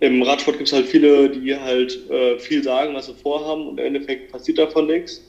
im 0.00 0.22
Radsport 0.22 0.58
gibt 0.58 0.68
es 0.68 0.74
halt 0.74 0.86
viele, 0.86 1.30
die 1.30 1.54
halt 1.54 2.10
äh, 2.10 2.38
viel 2.38 2.62
sagen, 2.62 2.94
was 2.94 3.06
sie 3.06 3.14
vorhaben 3.14 3.66
und 3.66 3.80
im 3.80 3.86
Endeffekt 3.86 4.30
passiert 4.30 4.58
davon 4.58 4.86
nichts. 4.86 5.22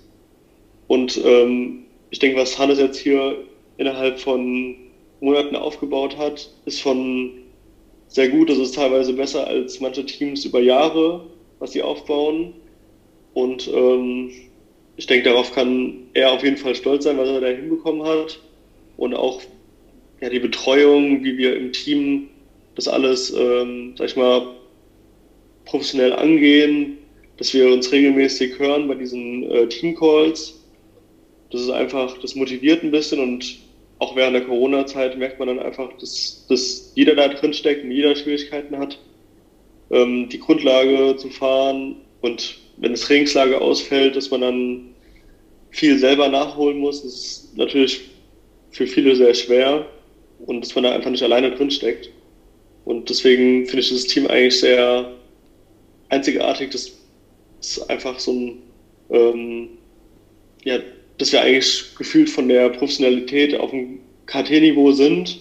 Und 0.87 1.19
ähm, 1.23 1.85
ich 2.09 2.19
denke, 2.19 2.37
was 2.37 2.57
Hannes 2.57 2.79
jetzt 2.79 2.97
hier 2.97 3.37
innerhalb 3.77 4.19
von 4.19 4.75
Monaten 5.19 5.55
aufgebaut 5.55 6.17
hat, 6.17 6.49
ist 6.65 6.79
schon 6.79 7.31
sehr 8.07 8.29
gut. 8.29 8.49
Das 8.49 8.57
ist 8.57 8.75
teilweise 8.75 9.13
besser 9.13 9.47
als 9.47 9.79
manche 9.79 10.05
Teams 10.05 10.45
über 10.45 10.59
Jahre, 10.59 11.25
was 11.59 11.71
sie 11.71 11.81
aufbauen. 11.81 12.53
Und 13.33 13.67
ähm, 13.73 14.31
ich 14.97 15.07
denke, 15.07 15.29
darauf 15.29 15.53
kann 15.53 16.07
er 16.13 16.31
auf 16.31 16.43
jeden 16.43 16.57
Fall 16.57 16.75
stolz 16.75 17.03
sein, 17.03 17.17
was 17.17 17.29
er 17.29 17.41
da 17.41 17.47
hinbekommen 17.47 18.03
hat. 18.03 18.39
Und 18.97 19.13
auch 19.13 19.41
ja, 20.21 20.29
die 20.29 20.39
Betreuung, 20.39 21.23
wie 21.23 21.37
wir 21.37 21.55
im 21.55 21.71
Team 21.71 22.29
das 22.75 22.87
alles, 22.87 23.33
ähm, 23.33 23.93
sag 23.97 24.07
ich 24.07 24.15
mal, 24.15 24.56
professionell 25.67 26.13
angehen, 26.13 26.97
dass 27.37 27.53
wir 27.53 27.71
uns 27.71 27.91
regelmäßig 27.91 28.57
hören 28.57 28.87
bei 28.87 28.95
diesen 28.95 29.43
äh, 29.43 29.67
Team-Calls. 29.67 30.55
Das 31.51 31.61
ist 31.61 31.69
einfach, 31.69 32.17
das 32.19 32.35
motiviert 32.35 32.83
ein 32.83 32.91
bisschen 32.91 33.19
und 33.19 33.59
auch 33.99 34.15
während 34.15 34.35
der 34.35 34.45
Corona-Zeit 34.45 35.17
merkt 35.17 35.39
man 35.39 35.47
dann 35.47 35.59
einfach, 35.59 35.91
dass, 35.99 36.45
dass 36.49 36.91
jeder 36.95 37.15
da 37.15 37.27
drin 37.29 37.53
steckt 37.53 37.83
und 37.83 37.91
jeder 37.91 38.15
Schwierigkeiten 38.15 38.77
hat, 38.77 38.99
ähm, 39.91 40.29
die 40.29 40.39
Grundlage 40.39 41.15
zu 41.17 41.29
fahren. 41.29 41.95
Und 42.21 42.57
wenn 42.77 42.91
das 42.91 43.01
Trainingslager 43.01 43.61
ausfällt, 43.61 44.15
dass 44.15 44.29
man 44.29 44.41
dann 44.41 44.89
viel 45.71 45.97
selber 45.97 46.27
nachholen 46.27 46.77
muss, 46.77 47.03
das 47.03 47.13
ist 47.13 47.57
natürlich 47.57 48.01
für 48.71 48.87
viele 48.87 49.15
sehr 49.15 49.33
schwer 49.33 49.87
und 50.45 50.61
dass 50.61 50.75
man 50.75 50.83
da 50.83 50.91
einfach 50.91 51.09
nicht 51.09 51.23
alleine 51.23 51.51
drin 51.51 51.71
steckt. 51.71 52.09
Und 52.85 53.09
deswegen 53.09 53.65
finde 53.65 53.79
ich 53.79 53.89
das 53.89 54.05
Team 54.05 54.27
eigentlich 54.27 54.59
sehr 54.59 55.11
einzigartig. 56.09 56.71
Das 56.71 56.91
ist 57.59 57.89
einfach 57.89 58.19
so 58.19 58.31
ein, 58.31 58.61
ähm, 59.09 59.69
ja, 60.63 60.79
dass 61.17 61.31
wir 61.31 61.41
eigentlich 61.41 61.95
gefühlt 61.97 62.29
von 62.29 62.47
der 62.47 62.69
Professionalität 62.69 63.55
auf 63.59 63.71
dem 63.71 63.99
KT-Niveau 64.27 64.91
sind. 64.91 65.39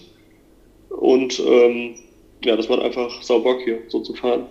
Und 0.89 1.39
ähm, 1.39 1.95
ja, 2.43 2.55
das 2.55 2.69
macht 2.69 2.81
einfach 2.81 3.21
sau 3.21 3.39
Bock 3.39 3.61
hier 3.63 3.79
so 3.87 4.01
zu 4.01 4.13
fahren. 4.13 4.47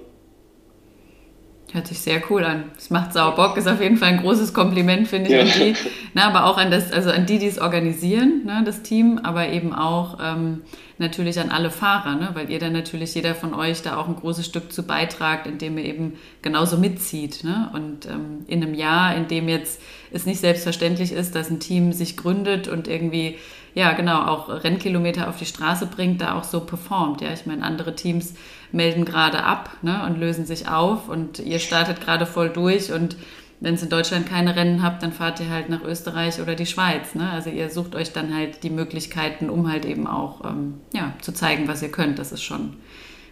Hört 1.73 1.89
sich 1.89 1.99
sehr 1.99 2.23
cool 2.31 2.45
an. 2.45 2.71
Es 2.79 2.91
macht 2.91 3.13
sau 3.13 3.33
Bock, 3.33 3.57
ist 3.57 3.67
auf 3.67 3.81
jeden 3.81 3.97
Fall 3.97 4.11
ein 4.11 4.21
großes 4.21 4.55
Kompliment, 4.55 5.09
finde 5.09 5.31
ich, 5.31 5.35
ja. 5.35 5.41
an 5.41 5.49
die. 5.59 5.75
Na, 6.15 6.29
aber 6.29 6.45
auch 6.45 6.59
an 6.59 6.71
das, 6.71 6.93
also 6.93 7.11
an 7.11 7.27
die, 7.27 7.41
die 7.41 7.47
es 7.47 7.59
organisieren, 7.59 8.43
ne, 8.45 8.63
das 8.65 8.83
Team, 8.83 9.19
aber 9.25 9.49
eben 9.49 9.75
auch 9.75 10.19
ähm, 10.23 10.63
natürlich 10.99 11.41
an 11.41 11.51
alle 11.51 11.71
Fahrer, 11.71 12.15
ne, 12.15 12.31
weil 12.35 12.51
ihr 12.51 12.61
dann 12.61 12.73
natürlich 12.73 13.15
jeder 13.17 13.35
von 13.35 13.53
euch 13.53 13.83
da 13.83 13.97
auch 13.97 14.07
ein 14.07 14.15
großes 14.15 14.47
Stück 14.47 14.73
zu 14.73 14.85
beitragt, 14.85 15.49
indem 15.49 15.77
ihr 15.77 15.87
eben 15.87 16.15
genauso 16.41 16.77
mitzieht. 16.77 17.43
Ne? 17.43 17.69
Und 17.75 18.07
ähm, 18.07 18.45
in 18.47 18.63
einem 18.63 18.75
Jahr, 18.75 19.17
in 19.17 19.27
dem 19.27 19.49
jetzt 19.49 19.83
es 20.13 20.25
nicht 20.25 20.41
selbstverständlich 20.41 21.11
ist, 21.11 21.35
dass 21.35 21.51
ein 21.51 21.59
Team 21.59 21.93
sich 21.93 22.17
gründet 22.17 22.69
und 22.69 22.87
irgendwie 22.87 23.39
ja, 23.77 23.93
genau, 23.93 24.23
auch 24.23 24.49
Rennkilometer 24.49 25.29
auf 25.29 25.37
die 25.37 25.45
Straße 25.45 25.85
bringt, 25.85 26.23
da 26.23 26.39
auch 26.39 26.45
so 26.45 26.61
performt. 26.61 27.21
Ja, 27.21 27.31
ich 27.35 27.45
meine, 27.45 27.62
andere 27.62 27.95
Teams 27.95 28.33
melden 28.73 29.05
gerade 29.05 29.45
ab 29.45 29.71
ne, 29.83 30.03
und 30.07 30.19
lösen 30.19 30.47
sich 30.47 30.67
auf 30.67 31.11
und 31.11 31.41
ihr 31.41 31.59
startet 31.59 32.01
gerade 32.01 32.25
voll 32.25 32.49
durch 32.49 32.91
und 32.91 33.17
wenn 33.61 33.75
es 33.75 33.83
in 33.83 33.91
Deutschland 33.91 34.27
keine 34.27 34.57
Rennen 34.57 34.83
habt, 34.83 35.03
dann 35.03 35.12
fahrt 35.12 35.41
ihr 35.41 35.51
halt 35.51 35.69
nach 35.69 35.85
Österreich 35.85 36.41
oder 36.41 36.55
die 36.55 36.65
Schweiz. 36.65 37.15
Ne? 37.15 37.29
Also 37.31 37.51
ihr 37.51 37.69
sucht 37.69 37.95
euch 37.95 38.12
dann 38.12 38.35
halt 38.35 38.62
die 38.62 38.71
Möglichkeiten, 38.71 39.51
um 39.51 39.71
halt 39.71 39.85
eben 39.85 40.07
auch 40.07 40.43
ähm, 40.45 40.81
ja, 40.95 41.12
zu 41.21 41.33
zeigen, 41.33 41.69
was 41.69 41.83
ihr 41.83 41.91
könnt. 41.91 42.19
Das 42.19 42.33
ist 42.33 42.43
schon 42.43 42.79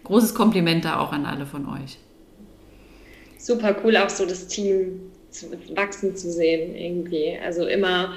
großes 0.05 0.35
Kompliment 0.35 0.85
da 0.85 0.99
auch 0.99 1.13
an 1.13 1.25
alle 1.25 1.47
von 1.47 1.67
euch. 1.67 1.99
Super 3.39 3.75
cool, 3.83 3.97
auch 3.97 4.11
so 4.11 4.27
das 4.27 4.47
Team 4.47 5.01
wachsen 5.75 6.15
zu 6.17 6.31
sehen 6.31 6.75
irgendwie. 6.75 7.39
Also 7.43 7.67
immer 7.67 8.13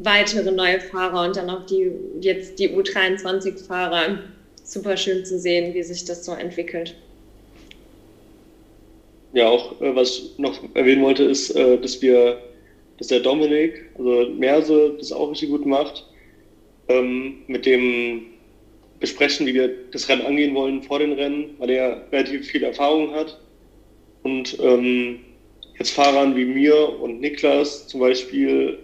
weitere 0.00 0.50
neue 0.50 0.80
Fahrer 0.80 1.26
und 1.26 1.36
dann 1.36 1.50
auch 1.50 1.66
die 1.66 1.92
jetzt 2.20 2.58
die 2.58 2.70
U23-Fahrer. 2.70 4.18
Super 4.64 4.96
schön 4.96 5.24
zu 5.24 5.38
sehen, 5.38 5.74
wie 5.74 5.82
sich 5.82 6.04
das 6.04 6.24
so 6.24 6.32
entwickelt. 6.32 6.94
Ja, 9.32 9.48
auch 9.48 9.80
äh, 9.80 9.94
was 9.94 10.18
ich 10.18 10.38
noch 10.38 10.58
erwähnen 10.74 11.02
wollte, 11.02 11.24
ist, 11.24 11.50
äh, 11.50 11.78
dass 11.78 12.00
wir, 12.02 12.40
dass 12.98 13.08
der 13.08 13.20
Dominik, 13.20 13.90
also 13.96 14.28
Merse, 14.30 14.94
das 14.98 15.12
auch 15.12 15.30
richtig 15.30 15.50
gut 15.50 15.66
macht, 15.66 16.06
ähm, 16.88 17.42
mit 17.46 17.66
dem 17.66 18.26
besprechen, 18.98 19.46
wie 19.46 19.54
wir 19.54 19.70
das 19.92 20.08
Rennen 20.08 20.26
angehen 20.26 20.54
wollen 20.54 20.82
vor 20.82 20.98
den 20.98 21.12
Rennen, 21.12 21.54
weil 21.58 21.70
er 21.70 22.06
relativ 22.12 22.46
viel 22.46 22.62
Erfahrung 22.62 23.12
hat. 23.12 23.38
Und 24.22 24.58
ähm, 24.60 25.20
jetzt 25.78 25.92
Fahrern 25.92 26.36
wie 26.36 26.44
mir 26.44 27.00
und 27.00 27.20
Niklas 27.20 27.88
zum 27.88 28.00
Beispiel 28.00 28.78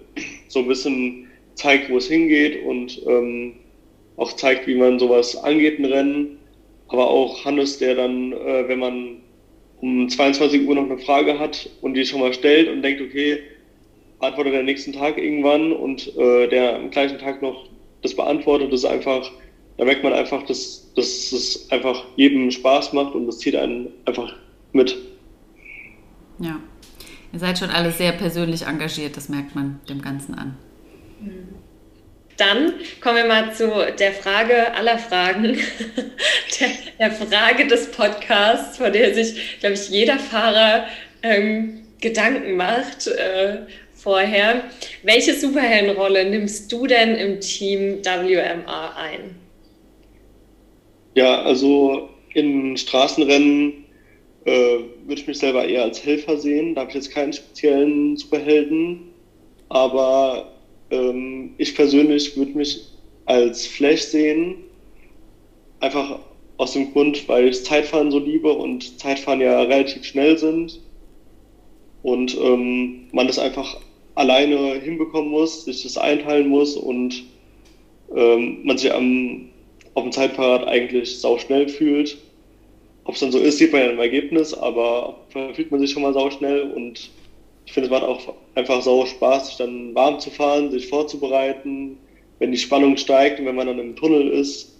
so 0.48 0.60
ein 0.60 0.68
bisschen 0.68 1.26
zeigt, 1.54 1.90
wo 1.90 1.96
es 1.98 2.08
hingeht 2.08 2.64
und 2.64 3.00
ähm, 3.06 3.54
auch 4.16 4.32
zeigt, 4.32 4.66
wie 4.66 4.74
man 4.74 4.98
sowas 4.98 5.36
angeht, 5.36 5.78
ein 5.78 5.84
Rennen. 5.84 6.38
Aber 6.88 7.10
auch 7.10 7.44
Hannes, 7.44 7.78
der 7.78 7.96
dann, 7.96 8.32
äh, 8.32 8.68
wenn 8.68 8.78
man 8.78 9.16
um 9.80 10.08
22 10.08 10.66
Uhr 10.66 10.74
noch 10.74 10.84
eine 10.84 10.98
Frage 10.98 11.38
hat 11.38 11.68
und 11.80 11.94
die 11.94 12.06
schon 12.06 12.20
mal 12.20 12.32
stellt 12.32 12.68
und 12.68 12.82
denkt, 12.82 13.00
okay, 13.00 13.40
antwortet 14.20 14.54
er 14.54 14.62
nächsten 14.62 14.92
Tag 14.92 15.18
irgendwann 15.18 15.72
und 15.72 16.16
äh, 16.16 16.48
der 16.48 16.76
am 16.76 16.90
gleichen 16.90 17.18
Tag 17.18 17.42
noch 17.42 17.68
das 18.02 18.14
beantwortet, 18.14 18.72
ist 18.72 18.84
einfach, 18.84 19.30
da 19.76 19.84
merkt 19.84 20.02
man 20.02 20.12
einfach, 20.12 20.44
dass, 20.44 20.92
dass 20.94 21.32
es 21.32 21.70
einfach 21.70 22.04
jedem 22.16 22.50
Spaß 22.50 22.92
macht 22.92 23.14
und 23.14 23.26
das 23.26 23.38
zieht 23.38 23.56
einen 23.56 23.88
einfach 24.04 24.34
mit. 24.72 24.96
Ja, 26.38 26.60
Ihr 27.36 27.40
seid 27.40 27.58
schon 27.58 27.68
alle 27.68 27.92
sehr 27.92 28.12
persönlich 28.12 28.62
engagiert, 28.62 29.14
das 29.18 29.28
merkt 29.28 29.54
man 29.54 29.78
dem 29.90 30.00
Ganzen 30.00 30.36
an. 30.36 30.56
Dann 32.38 32.72
kommen 33.02 33.16
wir 33.16 33.26
mal 33.26 33.52
zu 33.52 33.70
der 33.98 34.12
Frage 34.12 34.72
aller 34.72 34.96
Fragen, 34.96 35.42
der, 36.60 36.68
der 36.98 37.10
Frage 37.10 37.66
des 37.66 37.90
Podcasts, 37.90 38.78
vor 38.78 38.88
der 38.88 39.12
sich, 39.12 39.60
glaube 39.60 39.74
ich, 39.74 39.90
jeder 39.90 40.18
Fahrer 40.18 40.86
ähm, 41.22 41.82
Gedanken 42.00 42.56
macht 42.56 43.06
äh, 43.06 43.66
vorher. 43.92 44.62
Welche 45.02 45.34
Superheldenrolle 45.34 46.30
nimmst 46.30 46.72
du 46.72 46.86
denn 46.86 47.16
im 47.16 47.40
Team 47.42 48.02
WMA 48.02 48.94
ein? 48.96 49.36
Ja, 51.14 51.42
also 51.42 52.08
in 52.32 52.78
Straßenrennen 52.78 53.84
äh, 54.46 54.78
würde 55.06 55.20
ich 55.20 55.26
mich 55.26 55.38
selber 55.38 55.66
eher 55.66 55.82
als 55.82 56.04
Helfer 56.04 56.36
sehen. 56.36 56.74
Da 56.74 56.82
habe 56.82 56.90
ich 56.90 56.94
jetzt 56.94 57.10
keinen 57.10 57.32
speziellen 57.32 58.16
Superhelden. 58.16 59.00
Aber 59.68 60.52
ähm, 60.90 61.54
ich 61.58 61.74
persönlich 61.74 62.36
würde 62.36 62.56
mich 62.56 62.80
als 63.24 63.66
Flash 63.66 64.02
sehen. 64.02 64.54
Einfach 65.80 66.20
aus 66.58 66.72
dem 66.72 66.92
Grund, 66.92 67.28
weil 67.28 67.48
ich 67.48 67.64
Zeitfahren 67.64 68.10
so 68.10 68.18
liebe 68.18 68.52
und 68.52 68.98
Zeitfahren 68.98 69.40
ja 69.40 69.60
relativ 69.62 70.04
schnell 70.04 70.38
sind. 70.38 70.80
Und 72.02 72.36
ähm, 72.40 73.08
man 73.10 73.26
das 73.26 73.40
einfach 73.40 73.80
alleine 74.14 74.80
hinbekommen 74.80 75.30
muss, 75.30 75.64
sich 75.64 75.82
das 75.82 75.98
einteilen 75.98 76.48
muss 76.48 76.76
und 76.76 77.24
ähm, 78.14 78.58
man 78.62 78.78
sich 78.78 78.92
am, 78.94 79.48
auf 79.94 80.04
dem 80.04 80.12
Zeitfahrrad 80.12 80.68
eigentlich 80.68 81.18
sau 81.18 81.36
schnell 81.36 81.68
fühlt 81.68 82.16
ob 83.06 83.14
es 83.14 83.20
dann 83.20 83.32
so 83.32 83.38
ist, 83.38 83.58
sieht 83.58 83.72
man 83.72 83.82
ja 83.82 83.90
im 83.90 83.98
Ergebnis, 83.98 84.52
aber 84.52 85.20
fühlt 85.30 85.70
man 85.70 85.80
sich 85.80 85.90
schon 85.90 86.02
mal 86.02 86.12
sau 86.12 86.30
schnell 86.30 86.62
und 86.62 87.10
ich 87.64 87.72
finde, 87.72 87.88
es 87.88 87.90
macht 87.90 88.04
auch 88.04 88.34
einfach 88.54 88.82
sau 88.82 89.06
Spaß, 89.06 89.48
sich 89.48 89.56
dann 89.56 89.94
warm 89.94 90.20
zu 90.20 90.30
fahren, 90.30 90.70
sich 90.70 90.88
vorzubereiten, 90.88 91.98
wenn 92.38 92.52
die 92.52 92.58
Spannung 92.58 92.96
steigt 92.96 93.40
und 93.40 93.46
wenn 93.46 93.56
man 93.56 93.66
dann 93.66 93.78
im 93.78 93.96
Tunnel 93.96 94.28
ist. 94.28 94.76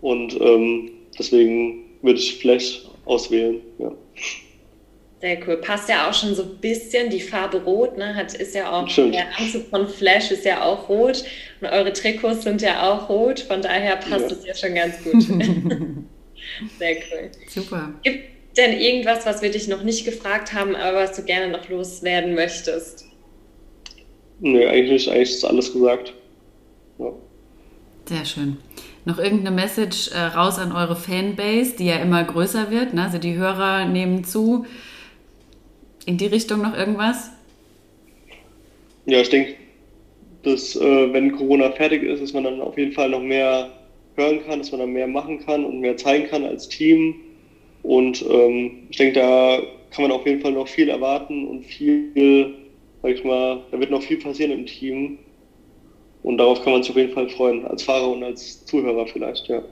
Und 0.00 0.40
ähm, 0.40 0.90
deswegen 1.18 1.84
würde 2.02 2.18
ich 2.18 2.38
Flash 2.38 2.82
auswählen. 3.04 3.60
Ja. 3.78 3.92
Sehr 5.20 5.38
cool. 5.46 5.56
Passt 5.56 5.88
ja 5.88 6.08
auch 6.08 6.14
schon 6.14 6.34
so 6.34 6.42
ein 6.42 6.58
bisschen 6.60 7.10
die 7.10 7.20
Farbe 7.20 7.62
Rot, 7.62 7.98
ne? 7.98 8.14
Hat, 8.14 8.34
ist 8.34 8.54
ja 8.54 8.70
auch, 8.70 8.88
Stimmt. 8.88 9.14
der 9.14 9.26
Anzug 9.36 9.68
von 9.68 9.88
Flash 9.88 10.30
ist 10.30 10.44
ja 10.44 10.64
auch 10.64 10.88
rot 10.88 11.24
und 11.60 11.68
eure 11.68 11.92
Trikots 11.92 12.44
sind 12.44 12.62
ja 12.62 12.88
auch 12.88 13.08
rot, 13.08 13.40
von 13.40 13.62
daher 13.62 13.96
passt 13.96 14.30
es 14.30 14.44
ja. 14.44 14.48
ja 14.48 14.54
schon 14.54 14.74
ganz 14.74 15.02
gut. 15.02 15.24
Sehr 16.78 16.96
cool. 16.96 17.30
Super. 17.48 17.94
Gibt 18.02 18.24
denn 18.56 18.78
irgendwas, 18.78 19.24
was 19.26 19.42
wir 19.42 19.50
dich 19.50 19.68
noch 19.68 19.82
nicht 19.82 20.04
gefragt 20.04 20.52
haben, 20.52 20.74
aber 20.74 20.98
was 20.98 21.16
du 21.16 21.22
gerne 21.22 21.48
noch 21.48 21.68
loswerden 21.68 22.34
möchtest? 22.34 23.06
Nee, 24.40 24.66
eigentlich 24.66 24.90
nicht. 24.90 25.08
Eigentlich 25.08 25.30
ist 25.30 25.44
alles 25.44 25.72
gesagt. 25.72 26.14
Ja. 26.98 27.12
Sehr 28.06 28.24
schön. 28.24 28.56
Noch 29.04 29.18
irgendeine 29.18 29.54
Message 29.54 30.08
äh, 30.08 30.18
raus 30.18 30.58
an 30.58 30.72
eure 30.72 30.96
Fanbase, 30.96 31.76
die 31.76 31.86
ja 31.86 31.96
immer 31.96 32.22
größer 32.24 32.70
wird. 32.70 32.94
Ne? 32.94 33.04
Also 33.04 33.18
die 33.18 33.36
Hörer 33.36 33.86
nehmen 33.86 34.24
zu. 34.24 34.66
In 36.04 36.18
die 36.18 36.26
Richtung 36.26 36.62
noch 36.62 36.76
irgendwas? 36.76 37.30
Ja, 39.06 39.20
ich 39.20 39.30
denke, 39.30 39.54
dass 40.42 40.76
äh, 40.76 41.12
wenn 41.12 41.32
Corona 41.32 41.70
fertig 41.72 42.02
ist, 42.02 42.22
dass 42.22 42.32
man 42.32 42.44
dann 42.44 42.60
auf 42.60 42.76
jeden 42.76 42.92
Fall 42.92 43.10
noch 43.10 43.20
mehr 43.20 43.77
hören 44.18 44.44
kann, 44.44 44.58
dass 44.58 44.70
man 44.72 44.80
dann 44.80 44.92
mehr 44.92 45.06
machen 45.06 45.38
kann 45.38 45.64
und 45.64 45.80
mehr 45.80 45.96
zeigen 45.96 46.28
kann 46.28 46.44
als 46.44 46.68
Team. 46.68 47.14
Und 47.82 48.22
ähm, 48.28 48.88
ich 48.90 48.98
denke, 48.98 49.20
da 49.20 49.58
kann 49.90 50.02
man 50.02 50.12
auf 50.12 50.26
jeden 50.26 50.42
Fall 50.42 50.52
noch 50.52 50.68
viel 50.68 50.88
erwarten 50.88 51.46
und 51.46 51.64
viel, 51.64 52.54
sag 53.02 53.12
ich 53.12 53.24
mal, 53.24 53.60
da 53.70 53.80
wird 53.80 53.90
noch 53.90 54.02
viel 54.02 54.18
passieren 54.18 54.52
im 54.52 54.66
Team. 54.66 55.18
Und 56.22 56.38
darauf 56.38 56.62
kann 56.62 56.72
man 56.72 56.82
sich 56.82 56.90
auf 56.90 56.96
jeden 56.96 57.14
Fall 57.14 57.28
freuen, 57.28 57.64
als 57.64 57.84
Fahrer 57.84 58.10
und 58.10 58.22
als 58.22 58.64
Zuhörer 58.66 59.06
vielleicht, 59.06 59.48
ja. 59.48 59.62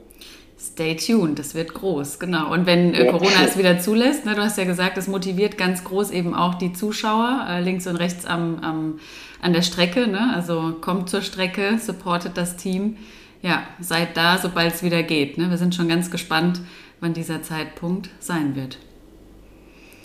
Stay 0.59 0.97
tuned, 0.97 1.39
das 1.39 1.55
wird 1.55 1.75
groß, 1.75 2.19
genau. 2.19 2.51
Und 2.51 2.65
wenn 2.65 2.95
äh, 2.95 3.05
ja. 3.05 3.13
Corona 3.13 3.45
es 3.45 3.59
wieder 3.59 3.79
zulässt, 3.79 4.25
ne, 4.25 4.35
du 4.35 4.41
hast 4.41 4.57
ja 4.57 4.65
gesagt, 4.65 4.97
es 4.97 5.07
motiviert 5.07 5.59
ganz 5.59 5.85
groß 5.85 6.11
eben 6.13 6.35
auch 6.35 6.55
die 6.55 6.73
Zuschauer 6.73 7.47
äh, 7.49 7.61
links 7.61 7.87
und 7.87 7.97
rechts 7.97 8.25
am, 8.25 8.61
am, 8.61 9.01
an 9.43 9.53
der 9.53 9.61
Strecke. 9.61 10.07
Ne? 10.07 10.33
Also 10.35 10.77
kommt 10.81 11.11
zur 11.11 11.21
Strecke, 11.21 11.79
supportet 11.79 12.39
das 12.39 12.57
Team 12.57 12.97
ja, 13.43 13.67
seid 13.81 14.17
da, 14.17 14.39
sobald 14.39 14.75
es 14.75 14.83
wieder 14.83 15.03
geht. 15.03 15.39
Ne? 15.39 15.51
Wir 15.51 15.57
sind 15.57 15.75
schon 15.75 15.89
ganz 15.89 16.11
gespannt, 16.11 16.61
wann 17.01 17.13
dieser 17.13 17.43
Zeitpunkt 17.43 18.11
sein 18.19 18.57
wird. 18.57 18.79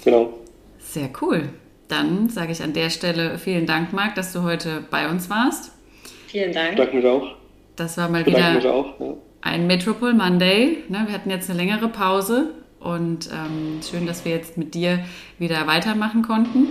Genau. 0.04 0.34
Sehr 0.80 1.10
cool. 1.22 1.50
Dann 1.88 2.30
sage 2.30 2.52
ich 2.52 2.64
an 2.64 2.74
der 2.74 2.90
Stelle 2.90 3.38
vielen 3.38 3.66
Dank, 3.66 3.94
Marc, 3.94 4.16
dass 4.16 4.34
du 4.34 4.44
heute 4.44 4.84
bei 4.90 5.10
uns 5.10 5.30
warst. 5.30 5.72
Vielen 6.28 6.54
Dank. 6.54 6.72
Ich 6.72 6.76
bedanke 6.78 6.96
mich 6.98 7.06
auch. 7.06 7.36
Das 7.76 7.98
war 7.98 8.10
mal 8.10 8.26
wieder 8.26 8.54
mich 8.54 8.66
auch, 8.66 9.00
ja. 9.00 9.14
ein 9.42 9.68
Metropole 9.68 10.14
Monday. 10.14 10.84
Ne? 10.88 11.04
Wir 11.06 11.14
hatten 11.14 11.30
jetzt 11.30 11.50
eine 11.50 11.60
längere 11.60 11.88
Pause 11.88 12.54
und 12.80 13.30
ähm, 13.32 13.80
schön, 13.82 14.06
dass 14.06 14.26
wir 14.26 14.32
jetzt 14.32 14.58
mit 14.58 14.74
dir 14.74 15.04
wieder 15.40 15.68
weitermachen 15.68 16.22
konnten. 16.22 16.68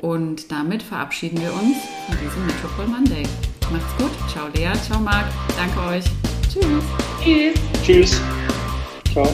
Und 0.00 0.52
damit 0.52 0.82
verabschieden 0.82 1.40
wir 1.40 1.52
uns 1.52 1.76
von 2.06 2.16
diesem 2.22 2.46
Metropole 2.46 2.88
Monday. 2.88 3.24
Macht's 3.70 3.96
gut. 3.98 4.10
Ciao 4.32 4.48
Lea, 4.54 4.72
ciao 4.86 4.98
Marc. 5.00 5.26
Danke 5.56 5.80
euch. 5.80 6.04
Tschüss. 6.50 6.64
Tschüss. 7.22 7.54
Tschüss. 7.82 8.20
Ciao. 9.12 9.28